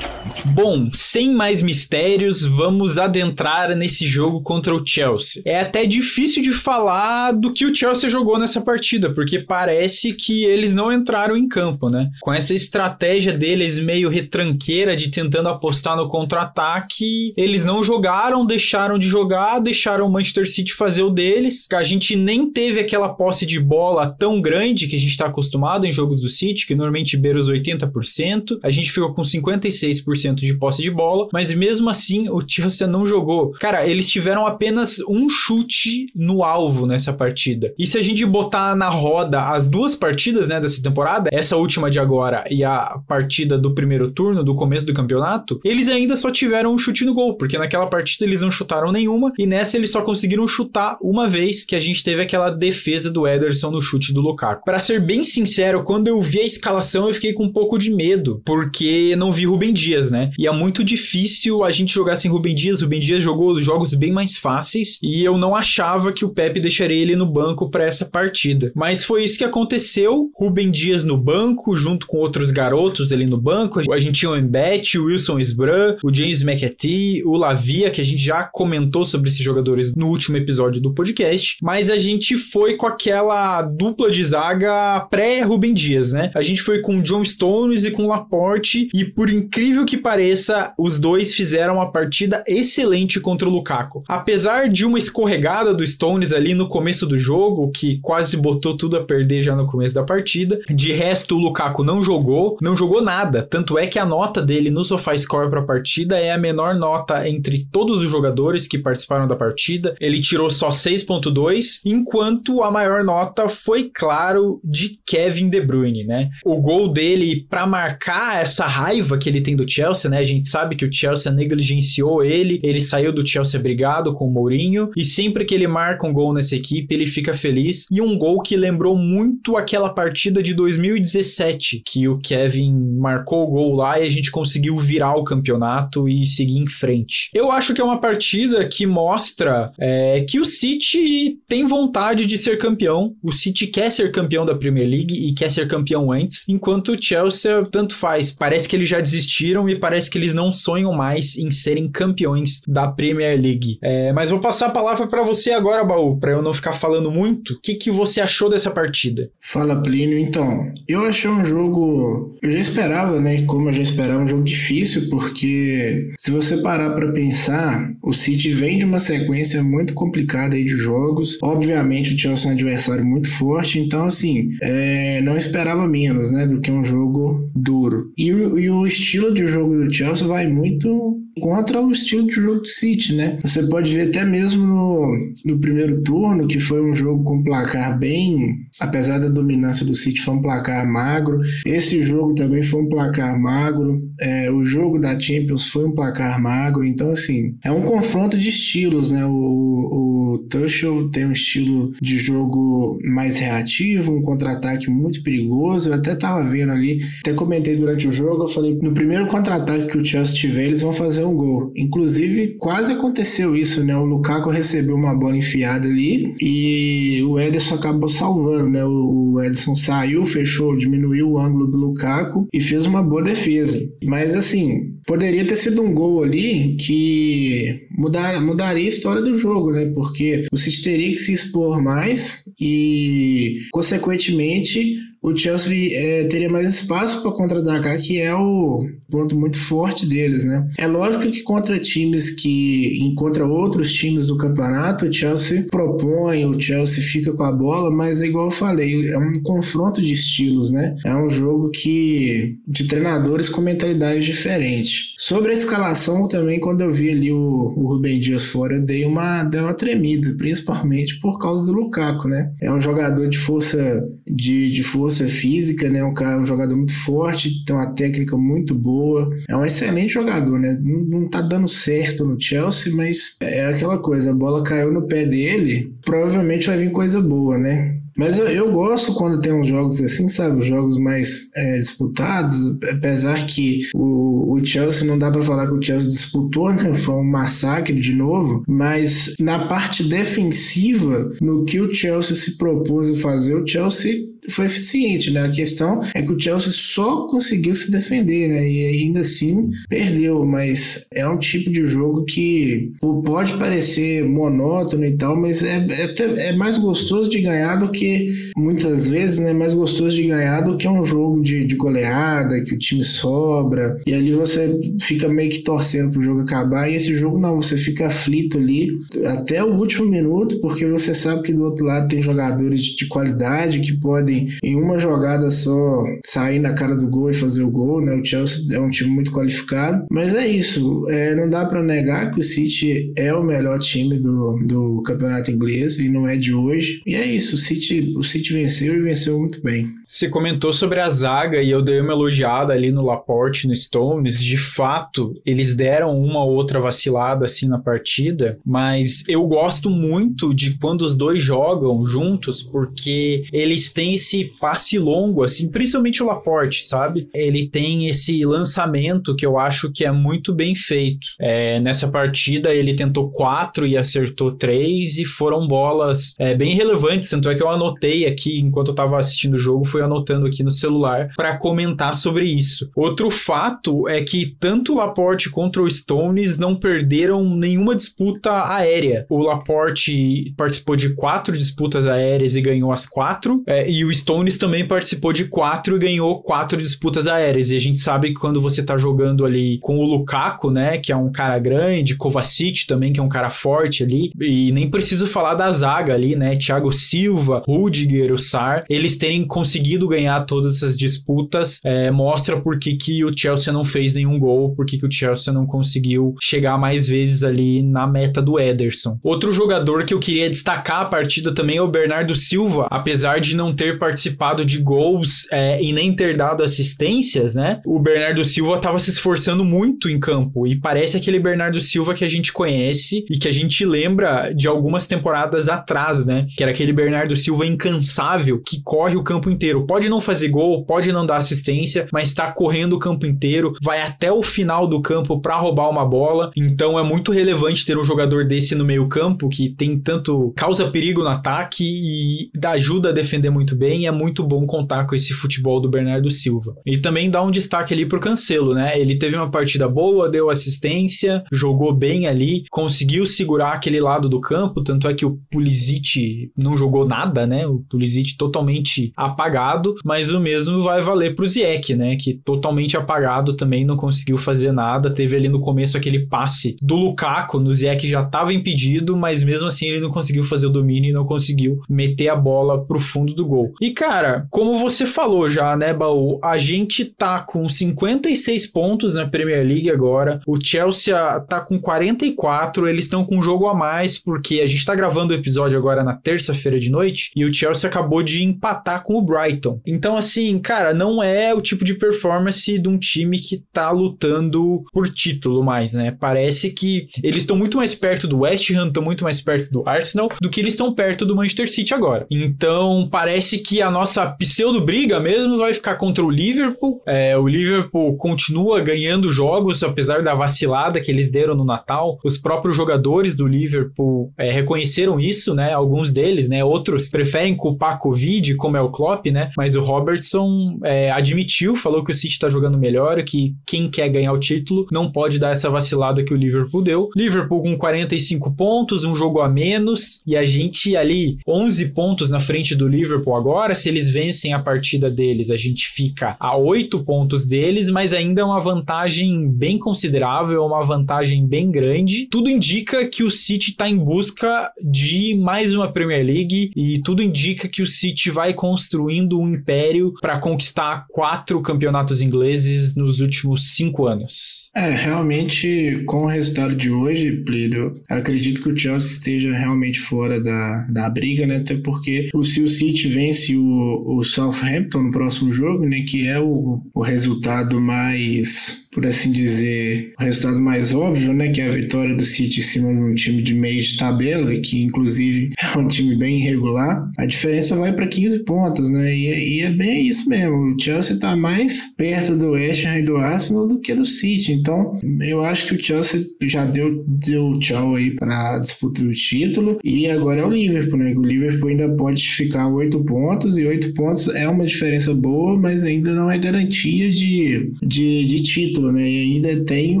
Bom, 0.54 0.90
sem 0.92 1.32
mais 1.32 1.62
mistérios, 1.62 2.42
vamos 2.42 2.98
adentrar 2.98 3.74
nesse 3.74 4.06
jogo 4.06 4.42
contra 4.42 4.74
o 4.74 4.86
Chelsea. 4.86 5.42
É 5.46 5.58
até 5.60 5.86
difícil 5.86 6.42
de 6.42 6.52
falar 6.52 7.32
do 7.32 7.54
que 7.54 7.64
o 7.64 7.74
Chelsea 7.74 8.10
jogou 8.10 8.38
nessa 8.38 8.60
partida, 8.60 9.14
porque 9.14 9.38
parece 9.38 10.12
que 10.12 10.44
eles 10.44 10.74
não 10.74 10.92
entraram 10.92 11.38
em 11.38 11.48
campo, 11.48 11.88
né? 11.88 12.10
Com 12.20 12.34
essa 12.34 12.54
estratégia 12.54 13.32
deles 13.32 13.78
meio 13.78 14.10
retranqueira 14.10 14.94
de 14.94 15.10
tentando 15.10 15.48
apostar 15.48 15.96
no 15.96 16.10
contra-ataque, 16.10 17.32
eles 17.34 17.64
não 17.64 17.82
jogaram, 17.82 18.44
deixaram 18.44 18.98
de 18.98 19.08
jogar, 19.08 19.58
deixaram 19.58 20.06
o 20.06 20.12
Manchester 20.12 20.46
City 20.46 20.74
fazer 20.74 21.02
o 21.02 21.08
deles. 21.08 21.66
A 21.72 21.82
gente 21.82 22.14
nem 22.14 22.52
teve 22.52 22.78
aquela 22.78 23.08
posse 23.08 23.46
de 23.46 23.58
bola 23.58 24.14
tão 24.18 24.38
grande 24.38 24.86
que 24.86 24.96
a 24.96 25.00
gente 25.00 25.12
está 25.12 25.26
acostumado 25.26 25.86
em 25.86 25.92
jogos 25.92 26.20
do 26.20 26.28
City, 26.28 26.66
que 26.66 26.74
normalmente 26.74 27.16
beira 27.16 27.40
os 27.40 27.48
80%. 27.48 28.58
A 28.62 28.68
gente 28.68 28.92
ficou 28.92 29.14
com 29.14 29.22
56% 29.22 30.41
de 30.46 30.54
posse 30.54 30.82
de 30.82 30.90
bola, 30.90 31.28
mas 31.32 31.52
mesmo 31.52 31.88
assim 31.88 32.28
o 32.28 32.42
Chelsea 32.46 32.86
não 32.86 33.06
jogou. 33.06 33.52
Cara, 33.52 33.86
eles 33.86 34.08
tiveram 34.08 34.46
apenas 34.46 35.00
um 35.08 35.28
chute 35.28 36.06
no 36.14 36.42
alvo 36.42 36.86
nessa 36.86 37.12
partida. 37.12 37.72
E 37.78 37.86
se 37.86 37.98
a 37.98 38.02
gente 38.02 38.24
botar 38.24 38.74
na 38.74 38.88
roda 38.88 39.50
as 39.50 39.68
duas 39.68 39.94
partidas, 39.94 40.48
né, 40.48 40.60
dessa 40.60 40.82
temporada, 40.82 41.30
essa 41.32 41.56
última 41.56 41.90
de 41.90 41.98
agora 41.98 42.44
e 42.50 42.64
a 42.64 42.98
partida 43.06 43.58
do 43.58 43.74
primeiro 43.74 44.10
turno, 44.10 44.44
do 44.44 44.54
começo 44.54 44.86
do 44.86 44.94
campeonato, 44.94 45.60
eles 45.64 45.88
ainda 45.88 46.16
só 46.16 46.30
tiveram 46.30 46.72
um 46.72 46.78
chute 46.78 47.04
no 47.04 47.14
gol, 47.14 47.36
porque 47.36 47.58
naquela 47.58 47.86
partida 47.86 48.24
eles 48.24 48.42
não 48.42 48.50
chutaram 48.50 48.92
nenhuma 48.92 49.32
e 49.38 49.46
nessa 49.46 49.76
eles 49.76 49.90
só 49.90 50.02
conseguiram 50.02 50.46
chutar 50.46 50.96
uma 51.00 51.28
vez 51.28 51.64
que 51.64 51.76
a 51.76 51.80
gente 51.80 52.02
teve 52.02 52.22
aquela 52.22 52.50
defesa 52.50 53.10
do 53.10 53.26
Ederson 53.26 53.70
no 53.70 53.80
chute 53.80 54.12
do 54.12 54.20
Lukaku. 54.20 54.64
Para 54.64 54.80
ser 54.80 55.00
bem 55.00 55.24
sincero, 55.24 55.82
quando 55.82 56.08
eu 56.08 56.20
vi 56.20 56.40
a 56.40 56.46
escalação 56.46 57.08
eu 57.08 57.14
fiquei 57.14 57.32
com 57.32 57.44
um 57.44 57.52
pouco 57.52 57.78
de 57.78 57.92
medo, 57.92 58.42
porque 58.44 59.14
não 59.16 59.32
vi 59.32 59.44
Rubem 59.44 59.72
Dias, 59.72 60.10
né? 60.10 60.30
E 60.38 60.46
é 60.46 60.52
muito 60.52 60.84
difícil 60.84 61.64
a 61.64 61.70
gente 61.70 61.94
jogar 61.94 62.16
sem 62.16 62.30
Rubem 62.30 62.54
Dias. 62.54 62.82
Rubem 62.82 63.00
Dias 63.00 63.22
jogou 63.22 63.60
jogos 63.60 63.94
bem 63.94 64.12
mais 64.12 64.36
fáceis 64.36 64.98
e 65.02 65.24
eu 65.24 65.38
não 65.38 65.54
achava 65.54 66.12
que 66.12 66.24
o 66.24 66.30
Pepe 66.30 66.60
deixaria 66.60 67.00
ele 67.00 67.16
no 67.16 67.26
banco 67.26 67.70
para 67.70 67.84
essa 67.84 68.04
partida. 68.04 68.72
Mas 68.74 69.04
foi 69.04 69.24
isso 69.24 69.38
que 69.38 69.44
aconteceu. 69.44 70.30
Rubem 70.34 70.70
Dias 70.70 71.04
no 71.04 71.16
banco, 71.16 71.74
junto 71.74 72.06
com 72.06 72.18
outros 72.18 72.50
garotos 72.50 73.12
ali 73.12 73.26
no 73.26 73.40
banco. 73.40 73.80
A 73.92 73.98
gente 73.98 74.20
tinha 74.20 74.30
o 74.30 74.36
Embete, 74.36 74.98
o 74.98 75.06
Wilson 75.06 75.38
Sbran, 75.38 75.94
o 76.02 76.14
James 76.14 76.42
McAtee, 76.42 77.22
o 77.24 77.36
Lavia, 77.36 77.90
que 77.90 78.00
a 78.00 78.04
gente 78.04 78.22
já 78.22 78.44
comentou 78.44 79.04
sobre 79.04 79.28
esses 79.28 79.42
jogadores 79.42 79.94
no 79.94 80.08
último 80.08 80.36
episódio 80.36 80.80
do 80.80 80.94
podcast. 80.94 81.56
Mas 81.62 81.88
a 81.88 81.98
gente 81.98 82.36
foi 82.36 82.74
com 82.74 82.86
aquela 82.86 83.62
dupla 83.62 84.10
de 84.10 84.22
zaga 84.24 85.06
pré-Rubem 85.10 85.74
Dias, 85.74 86.12
né? 86.12 86.30
A 86.34 86.42
gente 86.42 86.62
foi 86.62 86.80
com 86.80 86.98
o 86.98 87.02
John 87.02 87.24
Stones 87.24 87.84
e 87.84 87.90
com 87.90 88.04
o 88.04 88.08
Laporte 88.08 88.88
e 88.94 89.04
por 89.04 89.28
incrível 89.30 89.84
que 89.84 89.96
pareça, 89.96 90.21
pareça, 90.22 90.72
os 90.78 91.00
dois 91.00 91.34
fizeram 91.34 91.74
uma 91.74 91.90
partida 91.90 92.44
excelente 92.46 93.18
contra 93.18 93.48
o 93.48 93.50
Lukaku. 93.50 94.04
Apesar 94.06 94.68
de 94.68 94.84
uma 94.84 94.98
escorregada 94.98 95.74
do 95.74 95.84
Stones 95.84 96.32
ali 96.32 96.54
no 96.54 96.68
começo 96.68 97.06
do 97.06 97.18
jogo, 97.18 97.72
que 97.72 97.98
quase 97.98 98.36
botou 98.36 98.76
tudo 98.76 98.96
a 98.96 99.04
perder 99.04 99.42
já 99.42 99.56
no 99.56 99.66
começo 99.66 99.96
da 99.96 100.04
partida, 100.04 100.60
de 100.70 100.92
resto 100.92 101.34
o 101.34 101.40
Lukaku 101.40 101.82
não 101.82 102.04
jogou, 102.04 102.56
não 102.62 102.76
jogou 102.76 103.02
nada. 103.02 103.42
Tanto 103.42 103.76
é 103.76 103.88
que 103.88 103.98
a 103.98 104.06
nota 104.06 104.40
dele 104.40 104.70
no 104.70 104.84
SofaScore 104.84 105.50
para 105.50 105.60
a 105.60 105.64
partida 105.64 106.16
é 106.16 106.30
a 106.30 106.38
menor 106.38 106.76
nota 106.76 107.28
entre 107.28 107.66
todos 107.72 108.00
os 108.00 108.08
jogadores 108.08 108.68
que 108.68 108.78
participaram 108.78 109.26
da 109.26 109.34
partida. 109.34 109.94
Ele 110.00 110.20
tirou 110.20 110.50
só 110.50 110.68
6.2, 110.68 111.80
enquanto 111.84 112.62
a 112.62 112.70
maior 112.70 113.02
nota 113.02 113.48
foi, 113.48 113.90
claro, 113.92 114.60
de 114.62 115.00
Kevin 115.04 115.50
De 115.50 115.60
Bruyne, 115.60 116.04
né? 116.04 116.30
O 116.44 116.60
gol 116.60 116.86
dele 116.86 117.44
para 117.50 117.66
marcar 117.66 118.40
essa 118.40 118.66
raiva 118.66 119.18
que 119.18 119.28
ele 119.28 119.40
tem 119.40 119.56
do 119.56 119.68
Chelsea, 119.68 120.11
né? 120.12 120.18
A 120.18 120.24
gente 120.24 120.46
sabe 120.46 120.76
que 120.76 120.84
o 120.84 120.92
Chelsea 120.92 121.32
negligenciou 121.32 122.22
ele, 122.22 122.60
ele 122.62 122.80
saiu 122.80 123.12
do 123.12 123.26
Chelsea 123.26 123.58
brigado 123.58 124.12
com 124.12 124.26
o 124.28 124.30
Mourinho 124.30 124.90
e 124.94 125.04
sempre 125.04 125.44
que 125.46 125.54
ele 125.54 125.66
marca 125.66 126.06
um 126.06 126.12
gol 126.12 126.34
nessa 126.34 126.54
equipe, 126.54 126.94
ele 126.94 127.06
fica 127.06 127.32
feliz. 127.32 127.86
E 127.90 128.00
um 128.00 128.18
gol 128.18 128.42
que 128.42 128.56
lembrou 128.56 128.96
muito 128.96 129.56
aquela 129.56 129.88
partida 129.88 130.42
de 130.42 130.52
2017, 130.52 131.82
que 131.84 132.06
o 132.06 132.18
Kevin 132.18 132.96
marcou 132.98 133.44
o 133.44 133.50
gol 133.50 133.74
lá 133.74 133.98
e 133.98 134.06
a 134.06 134.10
gente 134.10 134.30
conseguiu 134.30 134.76
virar 134.78 135.16
o 135.16 135.24
campeonato 135.24 136.06
e 136.06 136.26
seguir 136.26 136.58
em 136.58 136.68
frente. 136.68 137.30
Eu 137.32 137.50
acho 137.50 137.72
que 137.72 137.80
é 137.80 137.84
uma 137.84 138.00
partida 138.00 138.68
que 138.68 138.84
mostra 138.84 139.72
é, 139.80 140.24
que 140.28 140.38
o 140.38 140.44
City 140.44 141.38
tem 141.48 141.64
vontade 141.64 142.26
de 142.26 142.36
ser 142.36 142.58
campeão. 142.58 143.14
O 143.22 143.32
City 143.32 143.66
quer 143.66 143.90
ser 143.90 144.12
campeão 144.12 144.44
da 144.44 144.54
Premier 144.54 144.88
League 144.88 145.14
e 145.14 145.32
quer 145.32 145.50
ser 145.50 145.66
campeão 145.66 146.12
antes, 146.12 146.44
enquanto 146.46 146.92
o 146.92 147.00
Chelsea 147.00 147.64
tanto 147.70 147.94
faz. 147.94 148.30
Parece 148.30 148.68
que 148.68 148.76
eles 148.76 148.88
já 148.88 149.00
desistiram 149.00 149.68
e 149.68 149.78
parece 149.78 150.01
que 150.08 150.18
eles 150.18 150.34
não 150.34 150.52
sonham 150.52 150.92
mais 150.92 151.36
em 151.36 151.50
serem 151.50 151.90
campeões 151.90 152.62
da 152.66 152.88
Premier 152.88 153.40
League. 153.40 153.78
É, 153.82 154.12
mas 154.12 154.30
vou 154.30 154.40
passar 154.40 154.66
a 154.66 154.70
palavra 154.70 155.06
para 155.06 155.22
você 155.22 155.52
agora, 155.52 155.84
Baú, 155.84 156.18
para 156.18 156.32
eu 156.32 156.42
não 156.42 156.54
ficar 156.54 156.74
falando 156.74 157.10
muito. 157.10 157.54
O 157.54 157.60
que, 157.60 157.74
que 157.74 157.90
você 157.90 158.20
achou 158.20 158.48
dessa 158.48 158.70
partida? 158.70 159.30
Fala, 159.40 159.82
Plínio. 159.82 160.18
Então, 160.18 160.72
eu 160.88 161.02
achei 161.02 161.30
um 161.30 161.44
jogo. 161.44 162.36
Eu 162.42 162.52
já 162.52 162.58
esperava, 162.58 163.20
né? 163.20 163.42
Como 163.42 163.68
eu 163.68 163.72
já 163.72 163.82
esperava, 163.82 164.22
um 164.22 164.26
jogo 164.26 164.42
difícil, 164.42 165.08
porque 165.10 166.10
se 166.18 166.30
você 166.30 166.58
parar 166.58 166.90
para 166.90 167.12
pensar, 167.12 167.92
o 168.02 168.12
City 168.12 168.52
vem 168.52 168.78
de 168.78 168.84
uma 168.84 168.98
sequência 168.98 169.62
muito 169.62 169.94
complicada 169.94 170.54
aí 170.54 170.64
de 170.64 170.76
jogos. 170.76 171.38
Obviamente, 171.42 172.14
o 172.14 172.18
Chelsea 172.18 172.46
é 172.46 172.50
um 172.50 172.54
adversário 172.54 173.04
muito 173.04 173.30
forte, 173.30 173.78
então, 173.78 174.06
assim, 174.06 174.50
é, 174.60 175.20
não 175.20 175.36
esperava 175.36 175.86
menos, 175.86 176.30
né? 176.30 176.46
Do 176.46 176.60
que 176.60 176.70
um 176.70 176.84
jogo 176.84 177.50
duro. 177.54 178.12
E, 178.16 178.26
e 178.26 178.70
o 178.70 178.86
estilo 178.86 179.32
de 179.32 179.46
jogo 179.46 179.76
do 179.76 179.91
Chelsea 179.92 180.26
vai 180.26 180.48
muito 180.48 181.20
contra 181.40 181.80
o 181.80 181.90
estilo 181.90 182.26
de 182.26 182.34
jogo 182.34 182.60
do 182.60 182.68
City, 182.68 183.14
né? 183.14 183.38
Você 183.42 183.66
pode 183.66 183.94
ver 183.94 184.08
até 184.08 184.24
mesmo 184.24 184.66
no, 184.66 185.08
no 185.44 185.58
primeiro 185.58 186.02
turno, 186.02 186.46
que 186.46 186.58
foi 186.58 186.82
um 186.82 186.92
jogo 186.92 187.24
com 187.24 187.42
placar 187.42 187.98
bem, 187.98 188.56
apesar 188.80 189.18
da 189.18 189.28
dominância 189.28 189.84
do 189.84 189.94
City, 189.94 190.20
foi 190.20 190.34
um 190.34 190.42
placar 190.42 190.86
magro. 190.86 191.40
Esse 191.66 192.02
jogo 192.02 192.34
também 192.34 192.62
foi 192.62 192.82
um 192.82 192.88
placar 192.88 193.38
magro. 193.40 193.94
É, 194.20 194.50
o 194.50 194.64
jogo 194.64 194.98
da 194.98 195.18
Champions 195.18 195.66
foi 195.66 195.84
um 195.86 195.94
placar 195.94 196.40
magro. 196.40 196.84
Então, 196.84 197.10
assim, 197.10 197.56
é 197.64 197.70
um 197.70 197.82
confronto 197.82 198.36
de 198.36 198.48
estilos, 198.48 199.10
né? 199.10 199.24
O, 199.24 199.30
o 199.30 200.21
Tuchel 200.38 201.08
tem 201.10 201.26
um 201.26 201.32
estilo 201.32 201.92
de 202.00 202.18
jogo 202.18 202.98
mais 203.04 203.38
reativo, 203.38 204.12
um 204.12 204.22
contra-ataque 204.22 204.90
muito 204.90 205.22
perigoso. 205.22 205.90
Eu 205.90 205.94
até 205.94 206.14
tava 206.14 206.42
vendo 206.42 206.72
ali, 206.72 207.00
até 207.20 207.32
comentei 207.32 207.76
durante 207.76 208.08
o 208.08 208.12
jogo, 208.12 208.44
eu 208.44 208.48
falei, 208.48 208.78
no 208.80 208.92
primeiro 208.92 209.26
contra-ataque 209.26 209.86
que 209.86 209.98
o 209.98 210.04
Chelsea 210.04 210.34
tiver, 210.34 210.66
eles 210.66 210.82
vão 210.82 210.92
fazer 210.92 211.24
um 211.24 211.34
gol. 211.34 211.72
Inclusive, 211.76 212.56
quase 212.58 212.92
aconteceu 212.92 213.56
isso, 213.56 213.84
né? 213.84 213.96
O 213.96 214.04
Lukaku 214.04 214.50
recebeu 214.50 214.96
uma 214.96 215.14
bola 215.14 215.36
enfiada 215.36 215.86
ali 215.86 216.34
e 216.40 217.22
o 217.24 217.38
Ederson 217.38 217.74
acabou 217.74 218.08
salvando, 218.08 218.70
né? 218.70 218.84
O 218.84 219.40
Ederson 219.40 219.74
saiu, 219.74 220.24
fechou, 220.26 220.76
diminuiu 220.76 221.30
o 221.30 221.38
ângulo 221.38 221.66
do 221.66 221.76
Lukaku 221.76 222.46
e 222.52 222.60
fez 222.60 222.86
uma 222.86 223.02
boa 223.02 223.22
defesa. 223.22 223.80
Mas 224.04 224.34
assim, 224.34 224.91
poderia 225.06 225.46
ter 225.46 225.56
sido 225.56 225.82
um 225.82 225.92
gol 225.92 226.22
ali 226.22 226.76
que 226.76 227.86
mudar, 227.90 228.40
mudaria 228.40 228.86
a 228.86 228.88
história 228.88 229.22
do 229.22 229.36
jogo, 229.36 229.72
né? 229.72 229.86
Porque 229.94 230.46
o 230.52 230.56
City 230.56 230.82
teria 230.82 231.10
que 231.10 231.16
se 231.16 231.32
expor 231.32 231.82
mais 231.82 232.44
e, 232.64 233.62
consequentemente, 233.72 234.96
o 235.22 235.36
Chelsea 235.36 235.96
é, 235.96 236.24
teria 236.24 236.50
mais 236.50 236.68
espaço 236.74 237.22
para 237.22 237.30
contra-atacar, 237.30 237.96
que 238.00 238.20
é 238.20 238.34
o 238.34 238.80
ponto 239.08 239.38
muito 239.38 239.56
forte 239.56 240.04
deles, 240.04 240.44
né? 240.44 240.68
É 240.76 240.86
lógico 240.86 241.30
que 241.30 241.42
contra 241.42 241.78
times 241.78 242.30
que 242.32 242.98
encontra 243.00 243.46
outros 243.46 243.92
times 243.92 244.26
do 244.26 244.36
campeonato, 244.36 245.06
o 245.06 245.12
Chelsea 245.12 245.66
propõe, 245.70 246.44
o 246.44 246.60
Chelsea 246.60 247.04
fica 247.04 247.32
com 247.32 247.44
a 247.44 247.52
bola, 247.52 247.90
mas 247.90 248.20
é 248.20 248.26
igual 248.26 248.46
eu 248.46 248.50
falei, 248.50 249.10
é 249.10 249.18
um 249.18 249.32
confronto 249.44 250.02
de 250.02 250.12
estilos, 250.12 250.72
né? 250.72 250.96
É 251.04 251.14
um 251.14 251.28
jogo 251.28 251.70
que 251.70 252.58
de 252.66 252.88
treinadores 252.88 253.48
com 253.48 253.60
mentalidade 253.60 254.24
diferente. 254.24 255.14
Sobre 255.16 255.52
a 255.52 255.54
escalação 255.54 256.26
também, 256.26 256.58
quando 256.58 256.80
eu 256.80 256.92
vi 256.92 257.10
ali 257.10 257.30
o, 257.30 257.74
o 257.76 257.92
Rubem 257.92 258.18
Dias 258.18 258.46
fora, 258.46 258.74
eu 258.74 258.82
dei 258.84 259.04
uma, 259.04 259.44
dei 259.44 259.60
uma 259.60 259.74
tremida, 259.74 260.34
principalmente 260.36 261.20
por 261.20 261.38
causa 261.38 261.70
do 261.70 261.78
Lukaku, 261.78 262.26
né? 262.26 262.51
É 262.60 262.72
um 262.72 262.80
jogador 262.80 263.28
de 263.28 263.38
força 263.38 264.06
de, 264.26 264.70
de 264.70 264.82
força 264.82 265.26
física, 265.26 265.88
né? 265.88 266.04
Um, 266.04 266.14
cara, 266.14 266.40
um 266.40 266.44
jogador 266.44 266.76
muito 266.76 266.94
forte, 266.94 267.64
tem 267.64 267.74
uma 267.74 267.92
técnica 267.94 268.36
muito 268.36 268.74
boa, 268.74 269.30
é 269.48 269.56
um 269.56 269.64
excelente 269.64 270.14
jogador, 270.14 270.58
né? 270.58 270.78
Não, 270.80 271.00
não 271.20 271.28
tá 271.28 271.40
dando 271.40 271.68
certo 271.68 272.24
no 272.24 272.40
Chelsea, 272.40 272.94
mas 272.94 273.36
é 273.40 273.66
aquela 273.66 273.98
coisa, 273.98 274.30
a 274.30 274.34
bola 274.34 274.64
caiu 274.64 274.92
no 274.92 275.06
pé 275.06 275.24
dele, 275.24 275.94
provavelmente 276.04 276.66
vai 276.66 276.78
vir 276.78 276.90
coisa 276.90 277.20
boa, 277.20 277.58
né? 277.58 278.01
Mas 278.16 278.38
eu, 278.38 278.46
eu, 278.46 278.70
gosto 278.70 279.14
quando 279.14 279.40
tem 279.40 279.52
uns 279.52 279.66
jogos 279.66 280.00
assim, 280.00 280.28
sabe? 280.28 280.60
Os 280.60 280.66
jogos 280.66 280.98
mais 280.98 281.50
é, 281.54 281.78
disputados, 281.78 282.76
apesar 282.90 283.46
que 283.46 283.80
o, 283.94 284.54
o 284.54 284.64
Chelsea 284.64 285.06
não 285.06 285.18
dá 285.18 285.30
para 285.30 285.42
falar 285.42 285.66
que 285.66 285.74
o 285.74 285.82
Chelsea 285.82 286.08
disputou, 286.08 286.72
né? 286.72 286.94
Foi 286.94 287.14
um 287.14 287.24
massacre 287.24 287.98
de 287.98 288.14
novo, 288.14 288.62
mas 288.66 289.34
na 289.40 289.66
parte 289.66 290.04
defensiva, 290.04 291.32
no 291.40 291.64
que 291.64 291.80
o 291.80 291.92
Chelsea 291.92 292.36
se 292.36 292.58
propôs 292.58 293.10
a 293.10 293.16
fazer, 293.16 293.54
o 293.54 293.66
Chelsea 293.66 294.31
foi 294.50 294.66
eficiente, 294.66 295.30
né? 295.30 295.42
A 295.42 295.50
questão 295.50 296.00
é 296.14 296.22
que 296.22 296.32
o 296.32 296.40
Chelsea 296.40 296.72
só 296.72 297.26
conseguiu 297.26 297.74
se 297.74 297.90
defender, 297.90 298.48
né? 298.48 298.68
E 298.68 298.86
ainda 298.86 299.20
assim 299.20 299.70
perdeu, 299.88 300.44
mas 300.44 301.06
é 301.12 301.26
um 301.28 301.38
tipo 301.38 301.70
de 301.70 301.86
jogo 301.86 302.24
que 302.24 302.92
pode 303.24 303.54
parecer 303.54 304.24
monótono 304.24 305.04
e 305.04 305.16
tal, 305.16 305.36
mas 305.36 305.62
é, 305.62 305.86
é, 305.90 306.48
é 306.48 306.52
mais 306.52 306.78
gostoso 306.78 307.30
de 307.30 307.40
ganhar 307.40 307.76
do 307.76 307.90
que 307.90 308.30
muitas 308.56 309.08
vezes, 309.08 309.38
né? 309.38 309.52
Mais 309.52 309.72
gostoso 309.72 310.14
de 310.14 310.24
ganhar 310.24 310.62
do 310.62 310.76
que 310.76 310.88
um 310.88 311.04
jogo 311.04 311.40
de, 311.40 311.64
de 311.64 311.76
goleada, 311.76 312.62
que 312.62 312.74
o 312.74 312.78
time 312.78 313.04
sobra, 313.04 313.98
e 314.06 314.12
ali 314.12 314.32
você 314.32 314.78
fica 315.00 315.28
meio 315.28 315.50
que 315.50 315.60
torcendo 315.60 316.12
pro 316.12 316.22
jogo 316.22 316.40
acabar, 316.40 316.88
e 316.88 316.96
esse 316.96 317.14
jogo 317.14 317.38
não, 317.38 317.60
você 317.60 317.76
fica 317.76 318.06
aflito 318.06 318.58
ali 318.58 318.90
até 319.26 319.62
o 319.62 319.76
último 319.76 320.08
minuto, 320.08 320.58
porque 320.60 320.86
você 320.86 321.14
sabe 321.14 321.42
que 321.42 321.52
do 321.52 321.64
outro 321.64 321.84
lado 321.84 322.08
tem 322.08 322.22
jogadores 322.22 322.80
de 322.82 323.06
qualidade 323.06 323.80
que 323.80 323.92
podem 323.92 324.31
podem, 324.32 324.48
em 324.62 324.76
uma 324.76 324.98
jogada 324.98 325.50
só, 325.50 326.02
sair 326.24 326.58
na 326.58 326.72
cara 326.72 326.96
do 326.96 327.08
gol 327.08 327.30
e 327.30 327.34
fazer 327.34 327.62
o 327.62 327.70
gol, 327.70 328.00
né? 328.00 328.14
O 328.14 328.24
Chelsea 328.24 328.74
é 328.74 328.80
um 328.80 328.88
time 328.88 329.10
muito 329.10 329.32
qualificado. 329.32 330.06
Mas 330.10 330.34
é 330.34 330.46
isso. 330.46 331.08
É, 331.10 331.34
não 331.34 331.50
dá 331.50 331.66
para 331.66 331.82
negar 331.82 332.30
que 332.30 332.40
o 332.40 332.42
City 332.42 333.12
é 333.16 333.34
o 333.34 333.42
melhor 333.42 333.78
time 333.78 334.18
do, 334.18 334.58
do 334.66 335.02
campeonato 335.02 335.50
inglês 335.50 335.98
e 335.98 336.08
não 336.08 336.28
é 336.28 336.36
de 336.36 336.54
hoje. 336.54 337.02
E 337.06 337.14
é 337.14 337.26
isso. 337.26 337.56
O 337.56 337.58
City, 337.58 338.14
o 338.16 338.24
City 338.24 338.52
venceu 338.52 338.94
e 338.94 339.00
venceu 339.00 339.38
muito 339.38 339.62
bem. 339.62 339.90
Você 340.06 340.28
comentou 340.28 340.72
sobre 340.72 341.00
a 341.00 341.08
zaga 341.08 341.62
e 341.62 341.70
eu 341.70 341.80
dei 341.82 342.00
uma 342.00 342.12
elogiada 342.12 342.72
ali 342.72 342.90
no 342.90 343.02
Laporte, 343.04 343.66
no 343.66 343.74
Stones. 343.74 344.38
De 344.38 344.56
fato, 344.56 345.34
eles 345.44 345.74
deram 345.74 346.18
uma 346.20 346.44
ou 346.44 346.52
outra 346.52 346.80
vacilada 346.80 347.46
assim 347.46 347.66
na 347.66 347.78
partida, 347.78 348.58
mas 348.64 349.24
eu 349.26 349.42
gosto 349.46 349.88
muito 349.88 350.52
de 350.54 350.76
quando 350.78 351.02
os 351.02 351.16
dois 351.16 351.42
jogam 351.42 352.04
juntos, 352.04 352.62
porque 352.62 353.44
eles 353.50 353.90
têm 353.90 354.18
esse 354.22 354.52
passe 354.60 354.98
longo, 354.98 355.42
assim, 355.42 355.68
principalmente 355.68 356.22
o 356.22 356.26
Laporte, 356.26 356.86
sabe? 356.86 357.28
Ele 357.34 357.66
tem 357.66 358.08
esse 358.08 358.44
lançamento 358.44 359.34
que 359.34 359.44
eu 359.44 359.58
acho 359.58 359.90
que 359.90 360.04
é 360.04 360.12
muito 360.12 360.54
bem 360.54 360.74
feito. 360.74 361.26
É, 361.40 361.80
nessa 361.80 362.06
partida 362.08 362.72
ele 362.72 362.94
tentou 362.94 363.30
quatro 363.30 363.86
e 363.86 363.96
acertou 363.96 364.52
três 364.52 365.18
e 365.18 365.24
foram 365.24 365.66
bolas 365.66 366.34
é, 366.38 366.54
bem 366.54 366.74
relevantes, 366.74 367.28
tanto 367.28 367.50
é 367.50 367.54
que 367.54 367.62
eu 367.62 367.68
anotei 367.68 368.26
aqui 368.26 368.60
enquanto 368.60 368.88
eu 368.88 368.94
tava 368.94 369.18
assistindo 369.18 369.54
o 369.54 369.58
jogo, 369.58 369.84
fui 369.84 370.02
anotando 370.02 370.46
aqui 370.46 370.62
no 370.62 370.70
celular 370.70 371.28
para 371.36 371.56
comentar 371.56 372.14
sobre 372.14 372.44
isso. 372.44 372.90
Outro 372.94 373.30
fato 373.30 374.08
é 374.08 374.22
que 374.22 374.54
tanto 374.60 374.92
o 374.92 374.96
Laporte 374.96 375.50
contra 375.50 375.82
o 375.82 375.90
Stones 375.90 376.56
não 376.56 376.76
perderam 376.76 377.44
nenhuma 377.56 377.96
disputa 377.96 378.68
aérea. 378.72 379.26
O 379.28 379.38
Laporte 379.38 380.54
participou 380.56 380.94
de 380.94 381.14
quatro 381.14 381.56
disputas 381.56 382.06
aéreas 382.06 382.54
e 382.54 382.60
ganhou 382.60 382.92
as 382.92 383.06
quatro, 383.06 383.62
é, 383.66 383.90
e 383.90 384.04
o 384.04 384.11
Stones 384.14 384.58
também 384.58 384.86
participou 384.86 385.32
de 385.32 385.46
quatro 385.46 385.96
e 385.96 385.98
ganhou 385.98 386.42
quatro 386.42 386.78
disputas 386.78 387.26
aéreas. 387.26 387.70
E 387.70 387.76
a 387.76 387.80
gente 387.80 387.98
sabe 387.98 388.28
que 388.28 388.34
quando 388.34 388.60
você 388.60 388.82
tá 388.82 388.96
jogando 388.96 389.44
ali 389.44 389.78
com 389.80 389.98
o 389.98 390.04
Lukaku, 390.04 390.70
né, 390.70 390.98
que 390.98 391.12
é 391.12 391.16
um 391.16 391.30
cara 391.30 391.58
grande, 391.58 392.16
Kovacic 392.16 392.86
também, 392.86 393.12
que 393.12 393.20
é 393.20 393.22
um 393.22 393.28
cara 393.28 393.50
forte 393.50 394.02
ali, 394.02 394.32
e 394.40 394.72
nem 394.72 394.90
preciso 394.90 395.26
falar 395.26 395.54
da 395.54 395.72
zaga 395.72 396.14
ali, 396.14 396.36
né, 396.36 396.56
Thiago 396.56 396.92
Silva, 396.92 397.62
Rudiger, 397.66 398.32
o 398.32 398.38
Sar, 398.38 398.84
eles 398.88 399.16
terem 399.16 399.46
conseguido 399.46 400.08
ganhar 400.08 400.40
todas 400.42 400.76
essas 400.76 400.96
disputas, 400.96 401.80
é, 401.84 402.10
mostra 402.10 402.60
por 402.60 402.78
que, 402.78 402.94
que 402.94 403.24
o 403.24 403.32
Chelsea 403.36 403.72
não 403.72 403.84
fez 403.84 404.14
nenhum 404.14 404.38
gol, 404.38 404.74
por 404.74 404.86
que, 404.86 404.98
que 404.98 405.06
o 405.06 405.12
Chelsea 405.12 405.52
não 405.52 405.66
conseguiu 405.66 406.34
chegar 406.40 406.78
mais 406.78 407.08
vezes 407.08 407.44
ali 407.44 407.82
na 407.82 408.06
meta 408.06 408.40
do 408.40 408.58
Ederson. 408.58 409.18
Outro 409.22 409.52
jogador 409.52 410.04
que 410.04 410.14
eu 410.14 410.20
queria 410.20 410.50
destacar 410.50 411.00
a 411.00 411.04
partida 411.04 411.54
também 411.54 411.76
é 411.76 411.82
o 411.82 411.88
Bernardo 411.88 412.34
Silva, 412.34 412.86
apesar 412.90 413.40
de 413.40 413.56
não 413.56 413.74
ter 413.74 413.98
participado 414.02 414.64
de 414.64 414.78
gols 414.78 415.46
é, 415.52 415.80
e 415.80 415.92
nem 415.92 416.12
ter 416.12 416.36
dado 416.36 416.64
assistências, 416.64 417.54
né? 417.54 417.80
O 417.86 418.00
Bernardo 418.00 418.44
Silva 418.44 418.74
estava 418.74 418.98
se 418.98 419.10
esforçando 419.10 419.64
muito 419.64 420.10
em 420.10 420.18
campo 420.18 420.66
e 420.66 420.74
parece 420.74 421.16
aquele 421.16 421.38
Bernardo 421.38 421.80
Silva 421.80 422.12
que 422.12 422.24
a 422.24 422.28
gente 422.28 422.52
conhece 422.52 423.24
e 423.30 423.38
que 423.38 423.46
a 423.46 423.52
gente 423.52 423.84
lembra 423.84 424.52
de 424.52 424.66
algumas 424.66 425.06
temporadas 425.06 425.68
atrás, 425.68 426.26
né? 426.26 426.48
Que 426.56 426.64
era 426.64 426.72
aquele 426.72 426.92
Bernardo 426.92 427.36
Silva 427.36 427.64
incansável 427.64 428.60
que 428.60 428.82
corre 428.82 429.14
o 429.14 429.22
campo 429.22 429.48
inteiro. 429.48 429.86
Pode 429.86 430.08
não 430.08 430.20
fazer 430.20 430.48
gol, 430.48 430.84
pode 430.84 431.12
não 431.12 431.24
dar 431.24 431.36
assistência, 431.36 432.08
mas 432.12 432.30
está 432.30 432.50
correndo 432.50 432.96
o 432.96 432.98
campo 432.98 433.24
inteiro, 433.24 433.72
vai 433.80 434.00
até 434.00 434.32
o 434.32 434.42
final 434.42 434.88
do 434.88 435.00
campo 435.00 435.40
para 435.40 435.56
roubar 435.56 435.88
uma 435.88 436.04
bola. 436.04 436.50
Então 436.56 436.98
é 436.98 437.04
muito 437.04 437.30
relevante 437.30 437.86
ter 437.86 437.96
um 437.96 438.02
jogador 438.02 438.48
desse 438.48 438.74
no 438.74 438.84
meio-campo 438.84 439.48
que 439.48 439.68
tem 439.68 439.96
tanto 439.96 440.52
causa 440.56 440.90
perigo 440.90 441.22
no 441.22 441.28
ataque 441.28 441.84
e 441.84 442.50
ajuda 442.66 443.10
a 443.10 443.12
defender 443.12 443.50
muito 443.50 443.76
bem 443.76 443.91
bem, 443.92 444.06
é 444.06 444.10
muito 444.10 444.42
bom 444.42 444.66
contar 444.66 445.06
com 445.06 445.14
esse 445.14 445.34
futebol 445.34 445.78
do 445.78 445.88
Bernardo 445.88 446.30
Silva. 446.30 446.74
E 446.86 446.96
também 446.96 447.30
dá 447.30 447.42
um 447.42 447.50
destaque 447.50 447.92
ali 447.92 448.06
pro 448.06 448.20
Cancelo, 448.20 448.74
né? 448.74 448.98
Ele 448.98 449.18
teve 449.18 449.36
uma 449.36 449.50
partida 449.50 449.86
boa, 449.86 450.30
deu 450.30 450.48
assistência, 450.48 451.44
jogou 451.52 451.94
bem 451.94 452.26
ali, 452.26 452.64
conseguiu 452.70 453.26
segurar 453.26 453.72
aquele 453.72 454.00
lado 454.00 454.30
do 454.30 454.40
campo, 454.40 454.82
tanto 454.82 455.06
é 455.06 455.14
que 455.14 455.26
o 455.26 455.38
Pulisic 455.50 456.50
não 456.56 456.74
jogou 456.74 457.06
nada, 457.06 457.46
né? 457.46 457.66
O 457.66 457.84
Pulisic 457.90 458.36
totalmente 458.38 459.12
apagado, 459.14 459.94
mas 460.02 460.30
o 460.30 460.40
mesmo 460.40 460.82
vai 460.82 461.02
valer 461.02 461.34
pro 461.34 461.46
Ziyech, 461.46 461.94
né? 461.94 462.16
Que 462.16 462.32
totalmente 462.32 462.96
apagado 462.96 463.54
também 463.54 463.84
não 463.84 463.96
conseguiu 463.96 464.38
fazer 464.38 464.72
nada, 464.72 465.12
teve 465.12 465.36
ali 465.36 465.50
no 465.50 465.60
começo 465.60 465.98
aquele 465.98 466.26
passe 466.26 466.76
do 466.80 466.96
Lukaku, 466.96 467.60
no 467.60 467.74
Ziyech 467.74 468.08
já 468.08 468.22
estava 468.22 468.54
impedido, 468.54 469.14
mas 469.14 469.42
mesmo 469.42 469.68
assim 469.68 469.86
ele 469.86 470.00
não 470.00 470.10
conseguiu 470.10 470.44
fazer 470.44 470.66
o 470.66 470.70
domínio 470.72 471.10
e 471.10 471.12
não 471.12 471.26
conseguiu 471.26 471.78
meter 471.90 472.28
a 472.28 472.36
bola 472.36 472.82
pro 472.86 472.98
fundo 472.98 473.34
do 473.34 473.44
gol. 473.44 473.70
E, 473.82 473.90
cara, 473.90 474.46
como 474.48 474.78
você 474.78 475.04
falou 475.04 475.48
já, 475.48 475.76
né, 475.76 475.92
Baú? 475.92 476.38
A 476.40 476.56
gente 476.56 477.04
tá 477.04 477.40
com 477.40 477.68
56 477.68 478.68
pontos 478.68 479.16
na 479.16 479.26
Premier 479.26 479.66
League 479.66 479.90
agora. 479.90 480.40
O 480.46 480.56
Chelsea 480.62 481.16
tá 481.48 481.60
com 481.60 481.80
44. 481.80 482.86
Eles 482.86 483.06
estão 483.06 483.24
com 483.24 483.38
um 483.38 483.42
jogo 483.42 483.66
a 483.66 483.74
mais, 483.74 484.16
porque 484.16 484.60
a 484.60 484.66
gente 484.66 484.84
tá 484.84 484.94
gravando 484.94 485.34
o 485.34 485.36
episódio 485.36 485.76
agora 485.76 486.04
na 486.04 486.14
terça-feira 486.14 486.78
de 486.78 486.92
noite. 486.92 487.32
E 487.34 487.44
o 487.44 487.52
Chelsea 487.52 487.90
acabou 487.90 488.22
de 488.22 488.44
empatar 488.44 489.02
com 489.02 489.14
o 489.14 489.20
Brighton. 489.20 489.80
Então, 489.84 490.16
assim, 490.16 490.60
cara, 490.60 490.94
não 490.94 491.20
é 491.20 491.52
o 491.52 491.60
tipo 491.60 491.84
de 491.84 491.94
performance 491.94 492.78
de 492.78 492.88
um 492.88 492.96
time 492.96 493.40
que 493.40 493.64
tá 493.72 493.90
lutando 493.90 494.84
por 494.92 495.10
título 495.10 495.60
mais, 495.60 495.92
né? 495.92 496.16
Parece 496.20 496.70
que 496.70 497.08
eles 497.20 497.42
estão 497.42 497.56
muito 497.56 497.78
mais 497.78 497.96
perto 497.96 498.28
do 498.28 498.42
West 498.42 498.70
Ham, 498.70 498.86
estão 498.86 499.02
muito 499.02 499.24
mais 499.24 499.40
perto 499.40 499.72
do 499.72 499.82
Arsenal, 499.88 500.30
do 500.40 500.48
que 500.48 500.60
eles 500.60 500.74
estão 500.74 500.94
perto 500.94 501.26
do 501.26 501.34
Manchester 501.34 501.68
City 501.68 501.92
agora. 501.92 502.28
Então, 502.30 503.08
parece 503.10 503.58
que 503.62 503.80
a 503.80 503.90
nossa 503.90 504.26
pseudo-briga 504.26 505.20
mesmo 505.20 505.58
vai 505.58 505.72
ficar 505.72 505.96
contra 505.96 506.24
o 506.24 506.30
Liverpool. 506.30 507.00
É, 507.06 507.36
o 507.36 507.46
Liverpool 507.46 508.16
continua 508.16 508.80
ganhando 508.80 509.30
jogos, 509.30 509.82
apesar 509.82 510.22
da 510.22 510.34
vacilada 510.34 511.00
que 511.00 511.10
eles 511.10 511.30
deram 511.30 511.54
no 511.54 511.64
Natal. 511.64 512.18
Os 512.24 512.36
próprios 512.36 512.76
jogadores 512.76 513.36
do 513.36 513.46
Liverpool 513.46 514.32
é, 514.36 514.50
reconheceram 514.50 515.20
isso, 515.20 515.54
né? 515.54 515.72
Alguns 515.72 516.12
deles, 516.12 516.48
né? 516.48 516.64
Outros 516.64 517.08
preferem 517.08 517.56
culpar 517.56 517.94
a 517.94 517.96
Covid, 517.96 518.54
como 518.56 518.76
é 518.76 518.80
o 518.80 518.90
Klopp, 518.90 519.26
né? 519.26 519.50
Mas 519.56 519.76
o 519.76 519.82
Robertson 519.82 520.78
é, 520.84 521.10
admitiu, 521.10 521.76
falou 521.76 522.04
que 522.04 522.10
o 522.10 522.14
City 522.14 522.34
está 522.34 522.48
jogando 522.48 522.78
melhor, 522.78 523.22
que 523.24 523.54
quem 523.66 523.90
quer 523.90 524.08
ganhar 524.08 524.32
o 524.32 524.40
título 524.40 524.86
não 524.90 525.10
pode 525.10 525.38
dar 525.38 525.50
essa 525.50 525.70
vacilada 525.70 526.24
que 526.24 526.34
o 526.34 526.36
Liverpool 526.36 526.82
deu. 526.82 527.08
Liverpool 527.16 527.62
com 527.62 527.76
45 527.76 528.54
pontos, 528.56 529.04
um 529.04 529.14
jogo 529.14 529.40
a 529.40 529.48
menos, 529.48 530.22
e 530.26 530.36
a 530.36 530.44
gente 530.44 530.96
ali 530.96 531.38
11 531.46 531.92
pontos 531.92 532.30
na 532.30 532.40
frente 532.40 532.74
do 532.74 532.88
Liverpool 532.88 533.36
agora 533.36 533.51
agora, 533.52 533.74
se 533.74 533.86
eles 533.86 534.08
vencem 534.08 534.54
a 534.54 534.58
partida 534.58 535.10
deles, 535.10 535.50
a 535.50 535.58
gente 535.58 535.86
fica 535.88 536.36
a 536.40 536.56
oito 536.56 537.04
pontos 537.04 537.44
deles, 537.44 537.90
mas 537.90 538.14
ainda 538.14 538.40
é 538.40 538.44
uma 538.44 538.60
vantagem 538.60 539.46
bem 539.46 539.78
considerável, 539.78 540.64
uma 540.64 540.82
vantagem 540.86 541.46
bem 541.46 541.70
grande. 541.70 542.26
Tudo 542.30 542.48
indica 542.48 543.06
que 543.06 543.22
o 543.22 543.30
City 543.30 543.72
está 543.72 543.86
em 543.86 543.98
busca 543.98 544.72
de 544.82 545.34
mais 545.34 545.74
uma 545.74 545.92
Premier 545.92 546.24
League 546.24 546.72
e 546.74 547.02
tudo 547.04 547.22
indica 547.22 547.68
que 547.68 547.82
o 547.82 547.86
City 547.86 548.30
vai 548.30 548.54
construindo 548.54 549.38
um 549.38 549.52
império 549.52 550.14
para 550.22 550.38
conquistar 550.38 551.04
quatro 551.10 551.60
campeonatos 551.60 552.22
ingleses 552.22 552.96
nos 552.96 553.20
últimos 553.20 553.74
cinco 553.74 554.06
anos. 554.06 554.70
É, 554.74 554.88
realmente, 554.92 556.02
com 556.06 556.24
o 556.24 556.26
resultado 556.26 556.74
de 556.74 556.90
hoje, 556.90 557.32
Plírio, 557.44 557.92
acredito 558.08 558.62
que 558.62 558.70
o 558.70 558.76
Chelsea 558.78 559.10
esteja 559.10 559.52
realmente 559.52 560.00
fora 560.00 560.42
da, 560.42 560.86
da 560.90 561.10
briga, 561.10 561.46
né? 561.46 561.56
Até 561.56 561.76
porque 561.76 562.30
se 562.42 562.62
o 562.62 562.68
City 562.68 563.08
vence 563.08 563.41
o, 563.50 564.18
o 564.18 564.22
Southampton 564.22 565.04
no 565.04 565.10
próximo 565.10 565.52
jogo, 565.52 565.84
né? 565.84 566.02
Que 566.02 566.26
é 566.28 566.40
o, 566.40 566.82
o 566.94 567.02
resultado 567.02 567.80
mais 567.80 568.81
por 568.92 569.06
assim 569.06 569.32
dizer, 569.32 570.12
o 570.20 570.22
resultado 570.22 570.60
mais 570.60 570.92
óbvio, 570.92 571.32
né, 571.32 571.48
que 571.48 571.62
é 571.62 571.68
a 571.68 571.72
vitória 571.72 572.14
do 572.14 572.24
City 572.24 572.60
em 572.60 572.62
cima 572.62 572.92
de 572.92 573.00
um 573.00 573.14
time 573.14 573.42
de 573.42 573.54
meio 573.54 573.80
de 573.80 573.96
tabela, 573.96 574.54
que 574.56 574.82
inclusive 574.82 575.50
é 575.58 575.78
um 575.78 575.88
time 575.88 576.14
bem 576.14 576.38
irregular, 576.38 577.10
a 577.16 577.24
diferença 577.24 577.74
vai 577.74 577.92
para 577.94 578.06
15 578.06 578.44
pontos, 578.44 578.90
né, 578.90 579.16
e, 579.16 579.56
e, 579.56 579.60
é 579.62 579.70
bem 579.70 580.06
isso 580.06 580.28
mesmo, 580.28 580.74
o 580.74 580.76
Chelsea 580.78 581.14
está 581.14 581.34
mais 581.34 581.94
perto 581.96 582.36
do 582.36 582.50
West 582.50 582.84
Ham 582.84 582.98
e 582.98 583.02
do 583.02 583.16
Arsenal 583.16 583.66
do 583.66 583.80
que 583.80 583.94
do 583.94 584.04
City, 584.04 584.52
então 584.52 584.98
eu 585.22 585.42
acho 585.42 585.66
que 585.66 585.74
o 585.74 585.82
Chelsea 585.82 586.26
já 586.42 586.66
deu, 586.66 587.02
deu 587.08 587.58
tchau 587.58 587.96
aí 587.96 588.14
para 588.14 588.58
disputa 588.58 589.02
do 589.02 589.12
título, 589.14 589.78
e 589.82 590.06
agora 590.06 590.42
é 590.42 590.44
o 590.44 590.50
Liverpool, 590.50 590.98
né, 590.98 591.14
o 591.16 591.22
Liverpool 591.22 591.70
ainda 591.70 591.88
pode 591.96 592.28
ficar 592.28 592.68
8 592.68 593.02
pontos, 593.04 593.56
e 593.56 593.64
8 593.64 593.94
pontos 593.94 594.28
é 594.28 594.46
uma 594.46 594.66
diferença 594.66 595.14
boa, 595.14 595.58
mas 595.58 595.82
ainda 595.82 596.14
não 596.14 596.30
é 596.30 596.36
garantia 596.36 597.10
de, 597.10 597.72
de, 597.82 598.26
de 598.26 598.42
título, 598.42 598.81
título, 598.82 598.92
né? 598.92 599.08
E 599.08 599.36
ainda 599.36 599.64
tem 599.64 600.00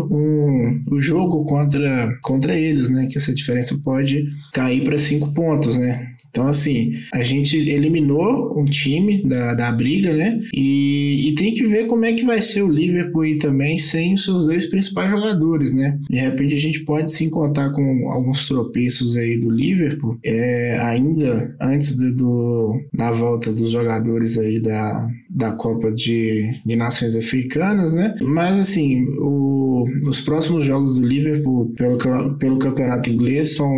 um, 0.00 0.84
o 0.90 1.00
jogo 1.00 1.44
contra, 1.44 2.18
contra 2.22 2.54
eles, 2.54 2.90
né? 2.90 3.06
Que 3.06 3.18
essa 3.18 3.32
diferença 3.32 3.78
pode 3.84 4.24
cair 4.52 4.82
para 4.82 4.98
cinco 4.98 5.32
pontos, 5.32 5.76
né? 5.78 6.08
Então, 6.32 6.48
assim, 6.48 6.94
a 7.12 7.22
gente 7.22 7.58
eliminou 7.58 8.58
um 8.58 8.64
time 8.64 9.22
da, 9.22 9.52
da 9.52 9.70
briga, 9.70 10.14
né? 10.14 10.40
E, 10.54 11.28
e, 11.28 11.34
tem 11.34 11.52
que 11.52 11.66
ver 11.66 11.86
como 11.86 12.06
é 12.06 12.12
que 12.14 12.24
vai 12.24 12.40
ser 12.40 12.62
o 12.62 12.70
Liverpool 12.70 13.20
aí 13.20 13.36
também 13.36 13.76
sem 13.78 14.14
os 14.14 14.24
seus 14.24 14.46
dois 14.46 14.64
principais 14.64 15.10
jogadores, 15.10 15.74
né? 15.74 15.98
De 16.08 16.16
repente 16.16 16.54
a 16.54 16.58
gente 16.58 16.80
pode 16.80 17.12
sim 17.12 17.28
contar 17.28 17.70
com 17.72 18.10
alguns 18.10 18.48
tropeços 18.48 19.14
aí 19.14 19.38
do 19.38 19.50
Liverpool, 19.50 20.16
é, 20.24 20.78
ainda 20.80 21.54
antes 21.60 21.96
do, 21.96 22.80
da 22.94 23.12
volta 23.12 23.52
dos 23.52 23.70
jogadores 23.70 24.38
aí 24.38 24.58
da, 24.58 25.06
da 25.28 25.52
Copa 25.52 25.92
de, 25.92 26.62
de 26.64 26.76
Nações 26.76 27.14
Africanas, 27.14 27.92
né? 27.92 28.14
Mas, 28.22 28.58
assim, 28.58 29.04
o, 29.18 29.71
os 30.04 30.20
próximos 30.20 30.64
jogos 30.64 30.98
do 30.98 31.06
Liverpool 31.06 31.72
pelo, 31.76 31.98
pelo 32.38 32.58
campeonato 32.58 33.10
inglês 33.10 33.56
são 33.56 33.72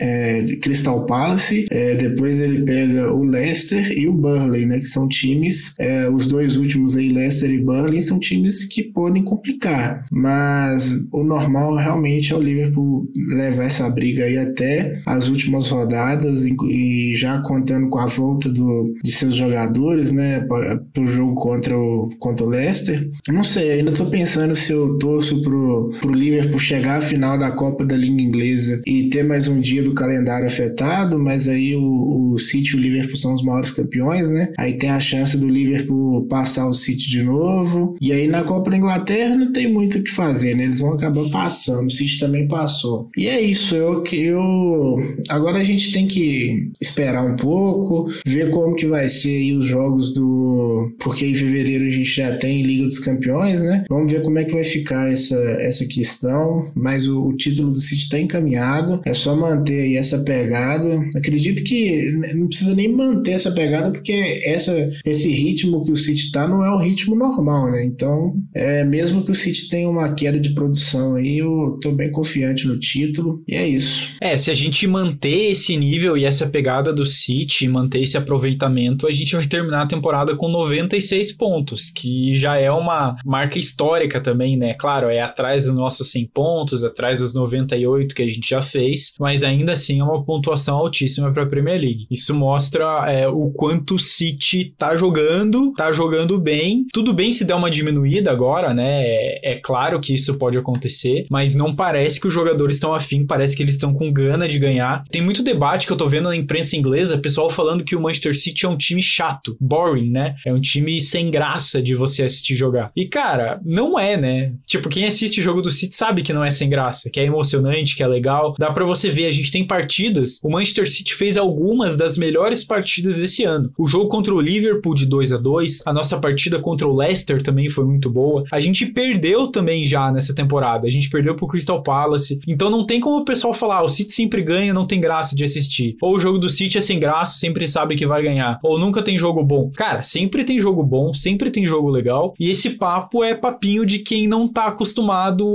é, 0.00 0.42
Crystal 0.60 1.06
Palace, 1.06 1.66
é, 1.70 1.94
depois 1.94 2.38
ele 2.38 2.62
pega 2.62 3.12
o 3.12 3.22
Leicester 3.24 3.92
e 3.96 4.08
o 4.08 4.12
Burnley, 4.12 4.66
né? 4.66 4.78
Que 4.78 4.86
são 4.86 5.08
times, 5.08 5.74
é, 5.78 6.08
os 6.08 6.26
dois 6.26 6.56
últimos 6.56 6.96
aí, 6.96 7.08
Leicester 7.08 7.50
e 7.50 7.58
Burnley, 7.58 8.00
são 8.00 8.18
times 8.18 8.64
que 8.64 8.82
podem 8.82 9.22
complicar. 9.22 10.04
Mas 10.10 10.92
o 11.12 11.22
normal 11.22 11.74
realmente 11.74 12.32
é 12.32 12.36
o 12.36 12.42
Liverpool 12.42 13.08
levar 13.28 13.64
essa 13.64 13.88
briga 13.88 14.24
aí 14.24 14.36
até 14.36 15.00
as 15.06 15.28
últimas 15.28 15.68
rodadas 15.68 16.44
e, 16.44 16.54
e 16.68 17.14
já 17.16 17.40
contando 17.40 17.88
com 17.88 17.98
a 17.98 18.06
volta 18.06 18.48
do, 18.48 18.94
de 19.02 19.12
seus 19.12 19.34
jogadores, 19.34 20.12
né? 20.12 20.46
Pro 20.92 21.06
jogo 21.06 21.34
contra 21.34 21.76
o, 21.76 22.08
contra 22.18 22.44
o 22.44 22.48
Leicester. 22.48 23.10
Não 23.28 23.44
sei, 23.44 23.72
ainda 23.72 23.92
tô 23.92 24.06
pensando 24.06 24.54
se 24.54 24.72
eu 24.72 24.98
torço 24.98 25.42
pro, 25.48 25.90
pro 26.00 26.12
Liverpool 26.12 26.58
chegar 26.58 26.98
à 26.98 27.00
final 27.00 27.38
da 27.38 27.50
Copa 27.50 27.84
da 27.84 27.96
Liga 27.96 28.20
Inglesa 28.20 28.82
e 28.86 29.08
ter 29.08 29.24
mais 29.24 29.48
um 29.48 29.60
dia 29.60 29.82
do 29.82 29.94
calendário 29.94 30.46
afetado, 30.46 31.18
mas 31.18 31.48
aí 31.48 31.74
o 31.74 32.18
o, 32.18 32.38
City 32.38 32.74
e 32.74 32.76
o 32.76 32.80
Liverpool 32.80 33.16
são 33.16 33.34
os 33.34 33.42
maiores 33.42 33.70
campeões, 33.70 34.30
né? 34.30 34.52
Aí 34.56 34.74
tem 34.74 34.90
a 34.90 35.00
chance 35.00 35.36
do 35.36 35.48
Liverpool 35.48 36.26
passar 36.26 36.68
o 36.68 36.72
City 36.72 37.10
de 37.10 37.22
novo. 37.22 37.96
E 38.00 38.12
aí 38.12 38.26
na 38.26 38.44
Copa 38.44 38.70
da 38.70 38.76
Inglaterra 38.76 39.36
não 39.36 39.52
tem 39.52 39.70
muito 39.70 39.98
o 39.98 40.02
que 40.02 40.10
fazer, 40.10 40.54
né? 40.54 40.64
Eles 40.64 40.80
vão 40.80 40.94
acabar 40.94 41.28
passando. 41.30 41.86
O 41.86 41.90
City 41.90 42.18
também 42.18 42.46
passou. 42.46 43.08
E 43.16 43.26
é 43.26 43.40
isso. 43.40 43.74
Eu, 43.74 44.04
eu 44.12 44.96
agora 45.28 45.58
a 45.58 45.64
gente 45.64 45.92
tem 45.92 46.06
que 46.06 46.70
esperar 46.80 47.24
um 47.24 47.36
pouco, 47.36 48.08
ver 48.26 48.50
como 48.50 48.74
que 48.74 48.86
vai 48.86 49.08
ser 49.08 49.36
aí 49.36 49.52
os 49.52 49.66
jogos 49.66 50.12
do, 50.12 50.92
porque 50.98 51.26
em 51.26 51.34
fevereiro 51.34 51.84
a 51.84 51.90
gente 51.90 52.10
já 52.10 52.36
tem 52.36 52.62
Liga 52.62 52.84
dos 52.84 52.98
Campeões, 52.98 53.62
né? 53.62 53.84
Vamos 53.88 54.10
ver 54.10 54.22
como 54.22 54.38
é 54.38 54.44
que 54.44 54.54
vai 54.54 54.64
ficar 54.64 55.10
essa 55.10 55.37
essa 55.40 55.86
questão. 55.86 56.70
Mas 56.74 57.06
o, 57.06 57.28
o 57.28 57.36
título 57.36 57.72
do 57.72 57.80
City 57.80 58.02
está 58.02 58.18
encaminhado. 58.18 59.00
É 59.04 59.12
só 59.12 59.36
manter 59.36 59.82
aí 59.82 59.96
essa 59.96 60.18
pegada. 60.20 61.00
Acredito 61.16 61.62
que 61.64 62.10
não 62.34 62.48
precisa 62.48 62.74
nem 62.74 62.92
manter 62.92 63.32
essa 63.32 63.50
pegada, 63.50 63.90
porque 63.90 64.42
essa, 64.44 64.90
esse 65.04 65.28
ritmo 65.30 65.84
que 65.84 65.92
o 65.92 65.96
City 65.96 66.30
tá 66.32 66.46
não 66.46 66.64
é 66.64 66.70
o 66.70 66.78
ritmo 66.78 67.14
normal, 67.14 67.70
né? 67.70 67.84
Então, 67.84 68.34
é, 68.54 68.84
mesmo 68.84 69.22
que 69.22 69.30
o 69.30 69.34
City 69.34 69.68
tenha 69.68 69.88
uma 69.88 70.14
queda 70.14 70.38
de 70.38 70.50
produção 70.50 71.16
aí, 71.16 71.38
eu 71.38 71.78
tô 71.82 71.92
bem 71.92 72.10
confiante 72.10 72.66
no 72.66 72.78
título, 72.78 73.42
e 73.46 73.54
é 73.54 73.66
isso. 73.66 74.16
É, 74.20 74.36
se 74.36 74.50
a 74.50 74.54
gente 74.54 74.86
manter 74.86 75.52
esse 75.52 75.76
nível 75.76 76.16
e 76.16 76.24
essa 76.24 76.46
pegada 76.46 76.92
do 76.92 77.06
City, 77.06 77.68
manter 77.68 78.02
esse 78.02 78.16
aproveitamento, 78.16 79.06
a 79.06 79.12
gente 79.12 79.34
vai 79.34 79.46
terminar 79.46 79.82
a 79.82 79.86
temporada 79.86 80.36
com 80.36 80.48
96 80.48 81.32
pontos, 81.32 81.90
que 81.90 82.34
já 82.34 82.58
é 82.58 82.70
uma 82.70 83.16
marca 83.24 83.58
histórica 83.58 84.20
também, 84.20 84.56
né? 84.56 84.74
Claro, 84.74 85.08
é 85.08 85.27
atrás 85.28 85.64
dos 85.64 85.74
nossos 85.74 86.10
100 86.10 86.26
pontos, 86.26 86.84
atrás 86.84 87.20
dos 87.20 87.34
98 87.34 88.14
que 88.14 88.22
a 88.22 88.26
gente 88.26 88.48
já 88.48 88.62
fez, 88.62 89.14
mas 89.18 89.42
ainda 89.42 89.72
assim 89.72 90.00
é 90.00 90.04
uma 90.04 90.24
pontuação 90.24 90.76
altíssima 90.76 91.32
para 91.32 91.44
a 91.44 91.46
Premier 91.46 91.80
League. 91.80 92.06
Isso 92.10 92.34
mostra 92.34 93.10
é, 93.10 93.28
o 93.28 93.50
quanto 93.50 93.94
o 93.96 93.98
City 93.98 94.74
tá 94.76 94.96
jogando, 94.96 95.72
tá 95.74 95.92
jogando 95.92 96.38
bem. 96.38 96.86
Tudo 96.92 97.12
bem 97.12 97.32
se 97.32 97.44
der 97.44 97.54
uma 97.54 97.70
diminuída 97.70 98.30
agora, 98.30 98.74
né? 98.74 99.02
É, 99.02 99.52
é 99.52 99.54
claro 99.56 100.00
que 100.00 100.14
isso 100.14 100.34
pode 100.34 100.58
acontecer, 100.58 101.26
mas 101.30 101.54
não 101.54 101.74
parece 101.74 102.20
que 102.20 102.28
os 102.28 102.34
jogadores 102.34 102.76
estão 102.76 102.94
afim, 102.94 103.26
parece 103.26 103.56
que 103.56 103.62
eles 103.62 103.74
estão 103.74 103.92
com 103.92 104.12
gana 104.12 104.48
de 104.48 104.58
ganhar. 104.58 105.04
Tem 105.10 105.22
muito 105.22 105.42
debate 105.42 105.86
que 105.86 105.92
eu 105.92 105.96
tô 105.96 106.08
vendo 106.08 106.28
na 106.28 106.36
imprensa 106.36 106.76
inglesa, 106.76 107.18
pessoal 107.18 107.50
falando 107.50 107.84
que 107.84 107.96
o 107.96 108.00
Manchester 108.00 108.36
City 108.38 108.66
é 108.66 108.68
um 108.68 108.76
time 108.76 109.02
chato, 109.02 109.56
boring, 109.60 110.10
né? 110.10 110.36
É 110.46 110.52
um 110.52 110.60
time 110.60 111.00
sem 111.00 111.30
graça 111.30 111.82
de 111.82 111.94
você 111.94 112.22
assistir 112.22 112.54
jogar. 112.54 112.90
E 112.96 113.06
cara, 113.06 113.60
não 113.64 113.98
é, 113.98 114.16
né? 114.16 114.52
Tipo, 114.66 114.88
quem 114.88 115.04
assiste 115.08 115.40
o 115.40 115.42
jogo 115.42 115.60
do 115.60 115.70
City 115.70 115.94
sabe 115.94 116.22
que 116.22 116.32
não 116.32 116.44
é 116.44 116.50
sem 116.50 116.68
graça, 116.68 117.10
que 117.10 117.20
é 117.20 117.24
emocionante, 117.24 117.96
que 117.96 118.02
é 118.02 118.06
legal. 118.06 118.54
Dá 118.58 118.70
para 118.70 118.84
você 118.84 119.10
ver, 119.10 119.26
a 119.26 119.32
gente 119.32 119.50
tem 119.50 119.66
partidas, 119.66 120.38
o 120.42 120.50
Manchester 120.50 120.88
City 120.88 121.14
fez 121.14 121.36
algum 121.36 121.58
algumas 121.58 121.96
das 121.96 122.16
melhores 122.16 122.62
partidas 122.62 123.18
desse 123.18 123.44
ano. 123.44 123.70
O 123.76 123.86
jogo 123.86 124.08
contra 124.08 124.32
o 124.34 124.40
Liverpool 124.40 124.94
de 124.94 125.06
2 125.06 125.32
a 125.32 125.36
2 125.36 125.82
a 125.84 125.92
nossa 125.92 126.18
partida 126.18 126.60
contra 126.60 126.86
o 126.86 126.94
Leicester 126.94 127.42
também 127.42 127.68
foi 127.68 127.84
muito 127.84 128.08
boa. 128.08 128.44
A 128.52 128.60
gente 128.60 128.86
perdeu 128.86 129.48
também 129.48 129.84
já 129.84 130.10
nessa 130.10 130.34
temporada, 130.34 130.86
a 130.86 130.90
gente 130.90 131.10
perdeu 131.10 131.34
pro 131.34 131.48
Crystal 131.48 131.82
Palace. 131.82 132.38
Então 132.46 132.70
não 132.70 132.86
tem 132.86 133.00
como 133.00 133.18
o 133.18 133.24
pessoal 133.24 133.52
falar, 133.52 133.78
ah, 133.78 133.84
o 133.84 133.88
City 133.88 134.12
sempre 134.12 134.42
ganha, 134.42 134.72
não 134.72 134.86
tem 134.86 135.00
graça 135.00 135.34
de 135.34 135.44
assistir. 135.44 135.96
Ou 136.00 136.16
o 136.16 136.20
jogo 136.20 136.38
do 136.38 136.48
City 136.48 136.78
é 136.78 136.80
sem 136.80 136.98
graça, 136.98 137.38
sempre 137.38 137.66
sabe 137.68 137.96
que 137.96 138.06
vai 138.06 138.22
ganhar. 138.22 138.58
Ou 138.62 138.78
nunca 138.78 139.02
tem 139.02 139.18
jogo 139.18 139.42
bom. 139.42 139.70
Cara, 139.74 140.02
sempre 140.02 140.44
tem 140.44 140.58
jogo 140.58 140.82
bom, 140.82 141.12
sempre 141.12 141.50
tem 141.50 141.66
jogo 141.66 141.88
legal. 141.88 142.34
E 142.38 142.50
esse 142.50 142.70
papo 142.70 143.22
é 143.22 143.34
papinho 143.34 143.84
de 143.84 143.98
quem 143.98 144.26
não 144.26 144.48
tá 144.48 144.66
acostumado 144.66 144.97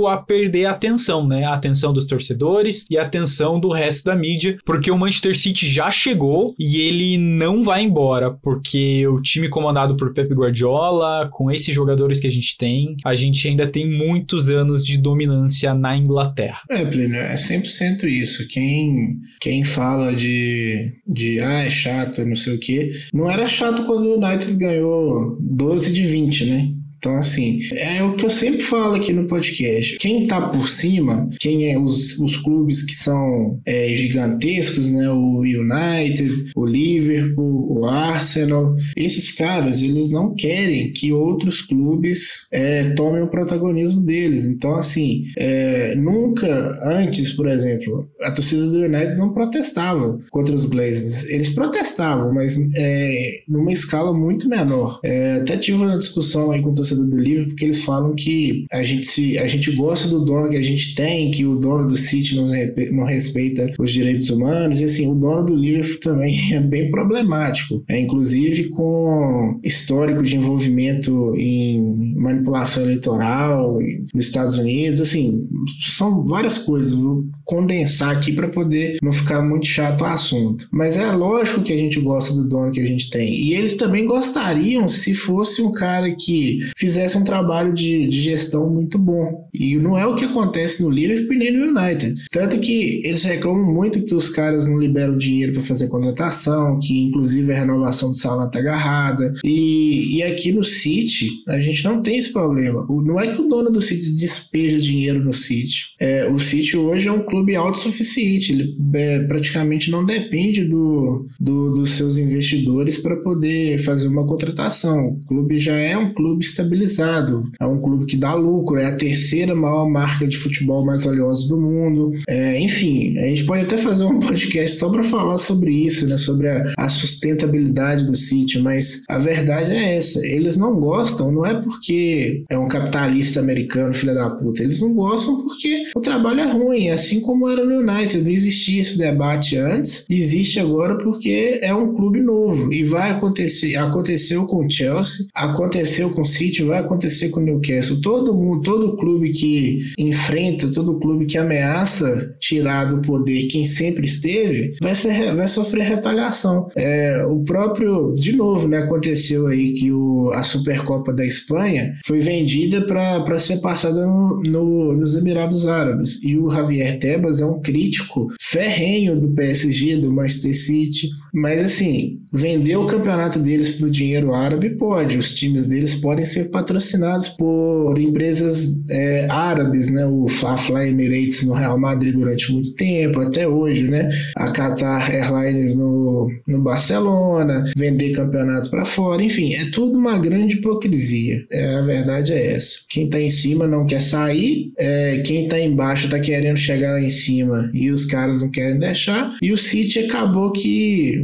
a 0.08 0.16
perder 0.16 0.66
a 0.66 0.72
atenção, 0.72 1.26
né? 1.26 1.44
A 1.44 1.54
atenção 1.54 1.92
dos 1.92 2.06
torcedores 2.06 2.84
e 2.90 2.98
a 2.98 3.02
atenção 3.02 3.60
do 3.60 3.70
resto 3.70 4.04
da 4.04 4.16
mídia, 4.16 4.58
porque 4.64 4.90
o 4.90 4.98
Manchester 4.98 5.38
City 5.38 5.68
já 5.68 5.90
chegou 5.90 6.54
e 6.58 6.80
ele 6.80 7.18
não 7.18 7.62
vai 7.62 7.82
embora, 7.82 8.30
porque 8.30 9.06
o 9.06 9.20
time 9.20 9.48
comandado 9.48 9.96
por 9.96 10.12
Pep 10.12 10.32
Guardiola, 10.32 11.28
com 11.30 11.50
esses 11.50 11.74
jogadores 11.74 12.20
que 12.20 12.26
a 12.26 12.32
gente 12.32 12.56
tem, 12.56 12.96
a 13.04 13.14
gente 13.14 13.46
ainda 13.46 13.66
tem 13.66 13.88
muitos 13.88 14.48
anos 14.48 14.84
de 14.84 14.96
dominância 14.96 15.74
na 15.74 15.96
Inglaterra. 15.96 16.60
É, 16.70 16.84
Plínio, 16.84 17.16
é 17.16 17.34
100% 17.34 18.04
isso. 18.04 18.46
Quem, 18.48 19.18
quem 19.40 19.64
fala 19.64 20.14
de, 20.14 20.92
de 21.06 21.40
ah, 21.40 21.64
é 21.64 21.70
chato, 21.70 22.24
não 22.24 22.36
sei 22.36 22.54
o 22.54 22.60
quê, 22.60 22.92
não 23.12 23.30
era 23.30 23.46
chato 23.46 23.84
quando 23.84 24.06
o 24.06 24.16
United 24.16 24.54
ganhou 24.56 25.36
12 25.40 25.92
de 25.92 26.06
20, 26.06 26.46
né? 26.46 26.68
Então, 27.04 27.18
assim, 27.18 27.58
é 27.74 28.02
o 28.02 28.16
que 28.16 28.24
eu 28.24 28.30
sempre 28.30 28.62
falo 28.62 28.94
aqui 28.94 29.12
no 29.12 29.26
podcast. 29.26 29.98
Quem 29.98 30.26
tá 30.26 30.48
por 30.48 30.66
cima, 30.66 31.28
quem 31.38 31.70
é 31.70 31.78
os, 31.78 32.18
os 32.18 32.38
clubes 32.38 32.82
que 32.82 32.94
são 32.94 33.60
é, 33.66 33.88
gigantescos, 33.94 34.90
né? 34.90 35.10
O 35.10 35.40
United, 35.40 36.52
o 36.56 36.64
Liverpool, 36.64 37.78
o 37.78 37.84
Arsenal, 37.84 38.74
esses 38.96 39.32
caras, 39.32 39.82
eles 39.82 40.12
não 40.12 40.34
querem 40.34 40.94
que 40.94 41.12
outros 41.12 41.60
clubes 41.60 42.46
é, 42.50 42.84
tomem 42.94 43.20
o 43.20 43.28
protagonismo 43.28 44.00
deles. 44.00 44.46
Então, 44.46 44.74
assim, 44.74 45.24
é, 45.36 45.94
nunca 45.96 46.48
antes, 46.84 47.32
por 47.32 47.46
exemplo, 47.48 48.08
a 48.22 48.30
torcida 48.30 48.64
do 48.64 48.78
United 48.78 49.16
não 49.16 49.34
protestava 49.34 50.18
contra 50.30 50.54
os 50.54 50.64
Glazers. 50.64 51.28
Eles 51.28 51.50
protestavam, 51.50 52.32
mas 52.32 52.58
é, 52.74 53.42
numa 53.46 53.72
escala 53.72 54.16
muito 54.16 54.48
menor. 54.48 55.00
É, 55.04 55.34
até 55.42 55.58
tive 55.58 55.82
uma 55.82 55.98
discussão 55.98 56.50
aí 56.50 56.62
com 56.62 56.70
o 56.70 56.74
torcedor 56.74 56.93
do 56.96 57.16
Liverpool, 57.16 57.50
porque 57.50 57.64
eles 57.64 57.84
falam 57.84 58.14
que 58.14 58.64
a 58.72 58.82
gente, 58.82 59.06
se, 59.06 59.38
a 59.38 59.46
gente 59.46 59.70
gosta 59.72 60.08
do 60.08 60.24
dono 60.24 60.50
que 60.50 60.56
a 60.56 60.62
gente 60.62 60.94
tem, 60.94 61.30
que 61.30 61.44
o 61.44 61.56
dono 61.56 61.88
do 61.88 61.96
City 61.96 62.36
não, 62.36 62.46
não 62.92 63.04
respeita 63.04 63.72
os 63.78 63.90
direitos 63.90 64.30
humanos, 64.30 64.80
e 64.80 64.84
assim, 64.84 65.10
o 65.10 65.14
dono 65.14 65.44
do 65.44 65.56
Liverpool 65.56 65.98
também 66.00 66.54
é 66.54 66.60
bem 66.60 66.90
problemático. 66.90 67.82
É, 67.88 67.98
inclusive 67.98 68.70
com 68.70 69.58
histórico 69.62 70.22
de 70.22 70.36
envolvimento 70.36 71.34
em 71.36 72.14
manipulação 72.16 72.82
eleitoral 72.82 73.78
nos 74.14 74.26
Estados 74.26 74.56
Unidos, 74.56 75.00
assim, 75.00 75.48
são 75.80 76.24
várias 76.24 76.58
coisas. 76.58 76.92
Vou 76.92 77.24
condensar 77.44 78.10
aqui 78.10 78.32
para 78.32 78.48
poder 78.48 78.98
não 79.02 79.12
ficar 79.12 79.42
muito 79.42 79.66
chato 79.66 80.02
o 80.02 80.06
assunto. 80.06 80.68
Mas 80.72 80.96
é 80.96 81.10
lógico 81.12 81.62
que 81.62 81.72
a 81.72 81.76
gente 81.76 82.00
gosta 82.00 82.34
do 82.34 82.48
dono 82.48 82.72
que 82.72 82.80
a 82.80 82.86
gente 82.86 83.10
tem. 83.10 83.34
E 83.34 83.54
eles 83.54 83.74
também 83.74 84.06
gostariam 84.06 84.88
se 84.88 85.14
fosse 85.14 85.62
um 85.62 85.72
cara 85.72 86.14
que 86.14 86.60
fizesse 86.84 87.16
um 87.16 87.24
trabalho 87.24 87.72
de, 87.72 88.06
de 88.06 88.20
gestão 88.20 88.68
muito 88.68 88.98
bom. 88.98 89.48
E 89.54 89.76
não 89.76 89.96
é 89.96 90.06
o 90.06 90.14
que 90.14 90.26
acontece 90.26 90.82
no 90.82 90.90
Liverpool 90.90 91.36
nem 91.36 91.50
no 91.50 91.68
United. 91.68 92.24
Tanto 92.30 92.60
que 92.60 93.00
eles 93.02 93.24
reclamam 93.24 93.72
muito 93.72 94.02
que 94.02 94.14
os 94.14 94.28
caras 94.28 94.68
não 94.68 94.78
liberam 94.78 95.16
dinheiro 95.16 95.54
para 95.54 95.62
fazer 95.62 95.88
contratação, 95.88 96.78
que 96.78 97.04
inclusive 97.04 97.50
a 97.50 97.58
renovação 97.60 98.10
do 98.10 98.16
salário 98.16 98.50
tá 98.50 98.58
agarrada. 98.58 99.32
E, 99.42 100.18
e 100.18 100.22
aqui 100.22 100.52
no 100.52 100.62
City, 100.62 101.30
a 101.48 101.58
gente 101.58 101.82
não 101.84 102.02
tem 102.02 102.18
esse 102.18 102.30
problema. 102.32 102.86
Não 103.02 103.18
é 103.18 103.32
que 103.32 103.40
o 103.40 103.48
dono 103.48 103.70
do 103.70 103.80
City 103.80 104.10
despeja 104.10 104.78
dinheiro 104.78 105.24
no 105.24 105.32
City. 105.32 105.86
É, 105.98 106.28
o 106.28 106.38
City 106.38 106.76
hoje 106.76 107.08
é 107.08 107.12
um 107.12 107.24
clube 107.24 107.56
autossuficiente. 107.56 108.52
Ele 108.52 108.76
é, 108.92 109.20
praticamente 109.20 109.90
não 109.90 110.04
depende 110.04 110.64
do, 110.64 111.26
do, 111.40 111.72
dos 111.72 111.92
seus 111.92 112.18
investidores 112.18 112.98
para 112.98 113.16
poder 113.16 113.78
fazer 113.78 114.08
uma 114.08 114.26
contratação. 114.26 115.08
O 115.08 115.26
clube 115.26 115.58
já 115.58 115.76
é 115.76 115.96
um 115.96 116.12
clube 116.12 116.44
estabilizado, 116.64 117.50
é 117.60 117.66
um 117.66 117.80
clube 117.80 118.06
que 118.06 118.16
dá 118.16 118.34
lucro, 118.34 118.78
é 118.78 118.86
a 118.86 118.96
terceira 118.96 119.54
maior 119.54 119.88
marca 119.88 120.26
de 120.26 120.36
futebol 120.36 120.84
mais 120.84 121.04
valiosa 121.04 121.48
do 121.48 121.60
mundo. 121.60 122.12
É, 122.28 122.58
enfim, 122.58 123.16
a 123.18 123.26
gente 123.26 123.44
pode 123.44 123.64
até 123.64 123.76
fazer 123.76 124.04
um 124.04 124.18
podcast 124.18 124.78
só 124.78 124.88
para 124.88 125.02
falar 125.04 125.38
sobre 125.38 125.70
isso, 125.70 126.06
né, 126.06 126.16
sobre 126.16 126.48
a, 126.48 126.72
a 126.76 126.88
sustentabilidade 126.88 128.04
do 128.04 128.14
City, 128.16 128.58
mas 128.58 129.02
a 129.08 129.18
verdade 129.18 129.70
é 129.72 129.96
essa: 129.96 130.24
eles 130.26 130.56
não 130.56 130.74
gostam, 130.78 131.30
não 131.30 131.44
é 131.44 131.54
porque 131.54 132.44
é 132.48 132.58
um 132.58 132.68
capitalista 132.68 133.40
americano, 133.40 133.94
filha 133.94 134.14
da 134.14 134.30
puta, 134.30 134.62
eles 134.62 134.80
não 134.80 134.94
gostam 134.94 135.42
porque 135.42 135.84
o 135.94 136.00
trabalho 136.00 136.40
é 136.40 136.50
ruim, 136.50 136.88
assim 136.88 137.20
como 137.20 137.48
era 137.48 137.64
no 137.64 137.80
United, 137.80 138.22
não 138.22 138.30
existia 138.30 138.80
esse 138.80 138.96
debate 138.96 139.56
antes, 139.56 140.04
existe 140.08 140.58
agora 140.58 140.96
porque 140.98 141.60
é 141.62 141.74
um 141.74 141.94
clube 141.94 142.20
novo. 142.20 142.72
E 142.72 142.82
vai 142.84 143.10
acontecer, 143.10 143.76
aconteceu 143.76 144.46
com 144.46 144.64
o 144.64 144.70
Chelsea, 144.70 145.26
aconteceu 145.34 146.10
com 146.10 146.22
o 146.22 146.24
City, 146.24 146.53
vai 146.62 146.80
acontecer 146.80 147.28
com 147.30 147.40
o 147.40 147.42
Newcastle. 147.42 148.00
Todo 148.00 148.34
mundo, 148.34 148.62
todo 148.62 148.96
clube 148.96 149.30
que 149.30 149.80
enfrenta, 149.98 150.70
todo 150.72 150.98
clube 150.98 151.26
que 151.26 151.38
ameaça 151.38 152.34
tirar 152.40 152.84
do 152.86 153.00
poder 153.02 153.44
quem 153.44 153.64
sempre 153.64 154.04
esteve, 154.04 154.72
vai, 154.80 154.94
ser, 154.94 155.34
vai 155.34 155.48
sofrer 155.48 155.84
retaliação. 155.84 156.68
É, 156.76 157.24
o 157.26 157.42
próprio, 157.44 158.14
de 158.14 158.36
novo, 158.36 158.68
né, 158.68 158.78
aconteceu 158.78 159.46
aí 159.46 159.72
que 159.72 159.92
o, 159.92 160.30
a 160.32 160.42
Supercopa 160.42 161.12
da 161.12 161.24
Espanha 161.24 161.94
foi 162.04 162.20
vendida 162.20 162.82
para 162.82 163.38
ser 163.38 163.58
passada 163.58 164.06
no, 164.06 164.40
no, 164.42 164.96
nos 164.96 165.16
Emirados 165.16 165.66
Árabes 165.66 166.22
e 166.22 166.36
o 166.36 166.48
Javier 166.48 166.98
Tebas 166.98 167.40
é 167.40 167.46
um 167.46 167.60
crítico 167.60 168.28
ferrenho 168.40 169.20
do 169.20 169.30
PSG, 169.32 169.96
do 169.96 170.12
Manchester 170.12 170.56
City, 170.56 171.08
mas 171.34 171.64
assim, 171.64 172.20
vender 172.32 172.76
o 172.76 172.86
campeonato 172.86 173.40
deles 173.40 173.70
para 173.70 173.86
o 173.86 173.90
dinheiro 173.90 174.32
árabe 174.32 174.70
pode, 174.70 175.18
os 175.18 175.32
times 175.32 175.66
deles 175.66 175.94
podem 175.96 176.24
ser 176.24 176.50
patrocinados 176.50 177.28
por 177.28 177.98
empresas 177.98 178.84
é, 178.90 179.26
árabes, 179.28 179.90
né? 179.90 180.06
O 180.06 180.26
Fly 180.28 180.88
Emirates 180.90 181.42
no 181.42 181.54
Real 181.54 181.78
Madrid 181.78 182.14
durante 182.14 182.52
muito 182.52 182.74
tempo, 182.76 183.20
até 183.20 183.48
hoje, 183.48 183.82
né? 183.82 184.08
A 184.36 184.52
Qatar 184.52 185.10
Airlines 185.10 185.74
no, 185.74 186.30
no 186.46 186.62
Barcelona, 186.62 187.64
vender 187.76 188.12
campeonatos 188.12 188.68
para 188.68 188.84
fora, 188.84 189.22
enfim, 189.22 189.52
é 189.54 189.70
tudo 189.72 189.98
uma 189.98 190.18
grande 190.18 190.56
hipocrisia. 190.56 191.44
É, 191.50 191.74
a 191.74 191.82
verdade 191.82 192.32
é 192.32 192.54
essa. 192.54 192.78
Quem 192.88 193.06
está 193.06 193.20
em 193.20 193.30
cima 193.30 193.66
não 193.66 193.86
quer 193.86 194.00
sair, 194.00 194.72
é, 194.78 195.22
quem 195.26 195.44
está 195.44 195.58
embaixo 195.58 196.04
está 196.04 196.20
querendo 196.20 196.56
chegar 196.56 196.92
lá 196.92 197.00
em 197.00 197.10
cima 197.10 197.70
e 197.74 197.90
os 197.90 198.04
caras 198.04 198.42
não 198.42 198.50
querem 198.50 198.78
deixar. 198.78 199.34
E 199.42 199.52
o 199.52 199.56
City 199.56 200.00
acabou 200.00 200.52
que 200.52 201.23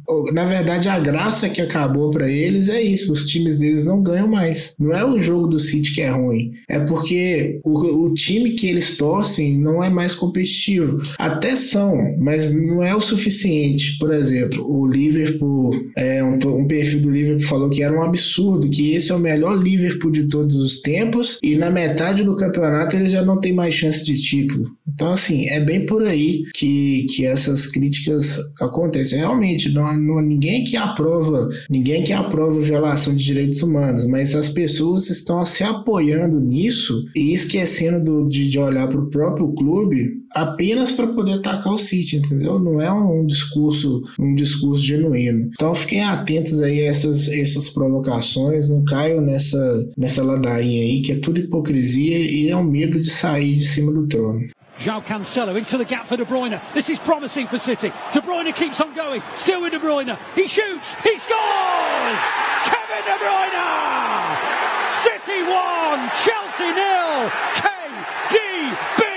na 0.33 0.45
verdade, 0.45 0.89
a 0.89 0.99
graça 0.99 1.49
que 1.49 1.61
acabou 1.61 2.11
para 2.11 2.29
eles 2.29 2.69
é 2.69 2.81
isso: 2.81 3.11
os 3.11 3.25
times 3.25 3.59
deles 3.59 3.85
não 3.85 4.01
ganham 4.01 4.27
mais. 4.27 4.73
Não 4.79 4.91
é 4.91 5.05
o 5.05 5.19
jogo 5.19 5.47
do 5.47 5.59
City 5.59 5.93
que 5.93 6.01
é 6.01 6.09
ruim, 6.09 6.53
é 6.67 6.79
porque 6.79 7.59
o, 7.63 8.05
o 8.05 8.13
time 8.13 8.51
que 8.51 8.67
eles 8.67 8.97
torcem 8.97 9.57
não 9.57 9.83
é 9.83 9.89
mais 9.89 10.13
competitivo. 10.15 11.01
Até 11.17 11.55
são, 11.55 12.15
mas 12.19 12.51
não 12.51 12.83
é 12.83 12.95
o 12.95 13.01
suficiente. 13.01 13.97
Por 13.99 14.13
exemplo, 14.13 14.65
o 14.65 14.87
Liverpool, 14.87 15.71
é, 15.97 16.23
um, 16.23 16.35
um 16.35 16.67
perfil 16.67 17.01
do 17.01 17.11
Liverpool 17.11 17.47
falou 17.47 17.69
que 17.69 17.83
era 17.83 17.93
um 17.93 18.01
absurdo, 18.01 18.69
que 18.69 18.93
esse 18.93 19.11
é 19.11 19.15
o 19.15 19.19
melhor 19.19 19.61
Liverpool 19.61 20.11
de 20.11 20.27
todos 20.27 20.55
os 20.55 20.81
tempos 20.81 21.39
e 21.43 21.55
na 21.55 21.69
metade 21.69 22.23
do 22.23 22.35
campeonato 22.35 22.95
eles 22.95 23.11
já 23.11 23.23
não 23.23 23.39
tem 23.39 23.53
mais 23.53 23.75
chance 23.75 24.03
de 24.03 24.19
título. 24.21 24.71
Então, 24.93 25.11
assim, 25.11 25.47
é 25.47 25.59
bem 25.59 25.85
por 25.85 26.03
aí 26.03 26.43
que, 26.53 27.05
que 27.09 27.25
essas 27.25 27.67
críticas 27.67 28.39
acontecem. 28.59 29.19
Realmente, 29.19 29.69
não, 29.69 29.85
ninguém 30.21 30.63
que 30.63 30.75
aprova, 30.75 31.49
ninguém 31.69 32.03
que 32.03 32.13
aprova 32.13 32.59
violação 32.59 33.15
de 33.15 33.23
direitos 33.23 33.61
humanos, 33.61 34.05
mas 34.05 34.35
as 34.35 34.49
pessoas 34.49 35.09
estão 35.09 35.43
se 35.45 35.63
apoiando 35.63 36.39
nisso 36.39 37.05
e 37.15 37.33
esquecendo 37.33 38.03
do, 38.03 38.27
de, 38.27 38.49
de 38.49 38.59
olhar 38.59 38.87
para 38.87 38.99
o 38.99 39.09
próprio 39.09 39.53
clube 39.53 40.21
apenas 40.33 40.91
para 40.91 41.07
poder 41.07 41.33
atacar 41.33 41.73
o 41.73 41.77
City, 41.77 42.17
entendeu? 42.17 42.59
Não 42.59 42.81
é 42.81 42.91
um, 42.91 43.21
um, 43.21 43.25
discurso, 43.25 44.01
um 44.19 44.33
discurso 44.33 44.81
genuíno. 44.81 45.49
Então 45.53 45.73
fiquem 45.73 46.03
atentos 46.03 46.61
aí 46.61 46.81
a 46.81 46.85
essas, 46.85 47.27
essas 47.27 47.69
provocações, 47.69 48.69
não 48.69 48.83
caiam 48.83 49.21
nessa, 49.21 49.89
nessa 49.97 50.23
ladainha 50.23 50.83
aí, 50.83 51.01
que 51.01 51.11
é 51.11 51.19
tudo 51.19 51.39
hipocrisia 51.39 52.17
e 52.17 52.49
é 52.49 52.55
o 52.55 52.63
medo 52.63 53.01
de 53.01 53.09
sair 53.09 53.55
de 53.55 53.65
cima 53.65 53.91
do 53.91 54.07
trono. 54.07 54.41
João 54.81 55.03
Cancelo 55.05 55.55
into 55.57 55.77
the 55.77 55.85
gap 55.85 56.07
for 56.07 56.17
De 56.17 56.25
Bruyne. 56.25 56.59
This 56.73 56.89
is 56.89 56.97
promising 56.99 57.47
for 57.47 57.59
City. 57.59 57.93
De 58.13 58.21
Bruyne 58.21 58.53
keeps 58.55 58.81
on 58.81 58.95
going. 58.95 59.21
Still 59.35 59.61
with 59.61 59.73
De 59.73 59.79
Bruyne. 59.79 60.17
He 60.33 60.47
shoots. 60.47 60.95
He 61.03 61.17
scores! 61.17 62.21
Kevin 62.65 63.03
De 63.05 63.17
Bruyne! 63.21 64.61
City 65.03 65.43
1, 65.43 66.11
Chelsea 66.23 66.73
nil. 66.73 67.29
KDB! 67.61 69.10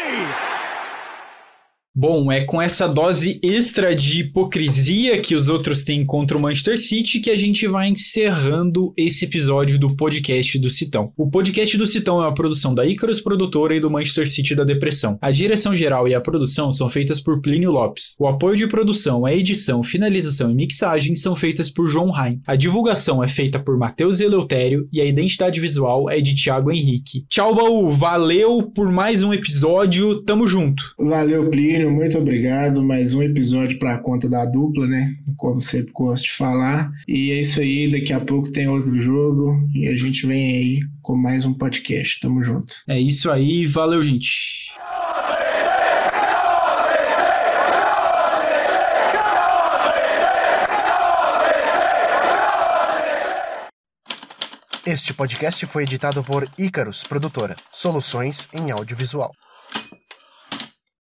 Bom, 1.96 2.32
é 2.32 2.40
com 2.40 2.60
essa 2.60 2.88
dose 2.88 3.38
extra 3.40 3.94
de 3.94 4.22
hipocrisia 4.22 5.16
que 5.20 5.36
os 5.36 5.48
outros 5.48 5.84
têm 5.84 6.04
contra 6.04 6.36
o 6.36 6.40
Manchester 6.40 6.76
City 6.76 7.20
que 7.20 7.30
a 7.30 7.36
gente 7.36 7.68
vai 7.68 7.88
encerrando 7.88 8.92
esse 8.96 9.24
episódio 9.24 9.78
do 9.78 9.94
podcast 9.94 10.58
do 10.58 10.70
Citão. 10.70 11.12
O 11.16 11.30
podcast 11.30 11.78
do 11.78 11.86
Citão 11.86 12.20
é 12.20 12.26
uma 12.26 12.34
produção 12.34 12.74
da 12.74 12.84
Icarus 12.84 13.20
Produtora 13.20 13.76
e 13.76 13.80
do 13.80 13.88
Manchester 13.88 14.28
City 14.28 14.56
da 14.56 14.64
Depressão. 14.64 15.16
A 15.22 15.30
direção 15.30 15.72
geral 15.72 16.08
e 16.08 16.16
a 16.16 16.20
produção 16.20 16.72
são 16.72 16.90
feitas 16.90 17.20
por 17.20 17.40
Plínio 17.40 17.70
Lopes. 17.70 18.16
O 18.18 18.26
apoio 18.26 18.56
de 18.56 18.66
produção, 18.66 19.24
a 19.24 19.32
edição, 19.32 19.84
finalização 19.84 20.50
e 20.50 20.54
mixagem 20.54 21.14
são 21.14 21.36
feitas 21.36 21.70
por 21.70 21.86
João 21.86 22.10
Rain. 22.10 22.40
A 22.44 22.56
divulgação 22.56 23.22
é 23.22 23.28
feita 23.28 23.60
por 23.60 23.78
Matheus 23.78 24.18
Eleutério 24.18 24.88
e 24.92 25.00
a 25.00 25.04
identidade 25.04 25.60
visual 25.60 26.10
é 26.10 26.20
de 26.20 26.34
Thiago 26.34 26.72
Henrique. 26.72 27.24
Tchau, 27.28 27.54
Baú! 27.54 27.90
Valeu 27.90 28.64
por 28.74 28.90
mais 28.90 29.22
um 29.22 29.32
episódio. 29.32 30.22
Tamo 30.22 30.48
junto! 30.48 30.92
Valeu, 30.98 31.48
Plínio! 31.48 31.83
Muito 31.90 32.18
obrigado. 32.18 32.82
Mais 32.82 33.14
um 33.14 33.22
episódio 33.22 33.78
para 33.78 33.94
a 33.94 33.98
conta 33.98 34.28
da 34.28 34.44
dupla, 34.44 34.86
né? 34.86 35.14
Como 35.36 35.60
sempre 35.60 35.92
gosto 35.92 36.24
de 36.24 36.32
falar. 36.32 36.90
E 37.08 37.30
é 37.30 37.40
isso 37.40 37.60
aí. 37.60 37.90
Daqui 37.90 38.12
a 38.12 38.20
pouco 38.20 38.50
tem 38.50 38.68
outro 38.68 38.98
jogo 39.00 39.58
e 39.74 39.88
a 39.88 39.96
gente 39.96 40.26
vem 40.26 40.56
aí 40.56 40.80
com 41.02 41.16
mais 41.16 41.44
um 41.46 41.54
podcast. 41.54 42.20
Tamo 42.20 42.42
junto. 42.42 42.74
É 42.88 43.00
isso 43.00 43.30
aí. 43.30 43.66
Valeu, 43.66 44.02
gente. 44.02 44.72
Este 54.86 55.14
podcast 55.14 55.64
foi 55.64 55.84
editado 55.84 56.22
por 56.22 56.46
Icarus 56.58 57.02
Produtora, 57.02 57.56
soluções 57.72 58.46
em 58.52 58.70
audiovisual. 58.70 59.32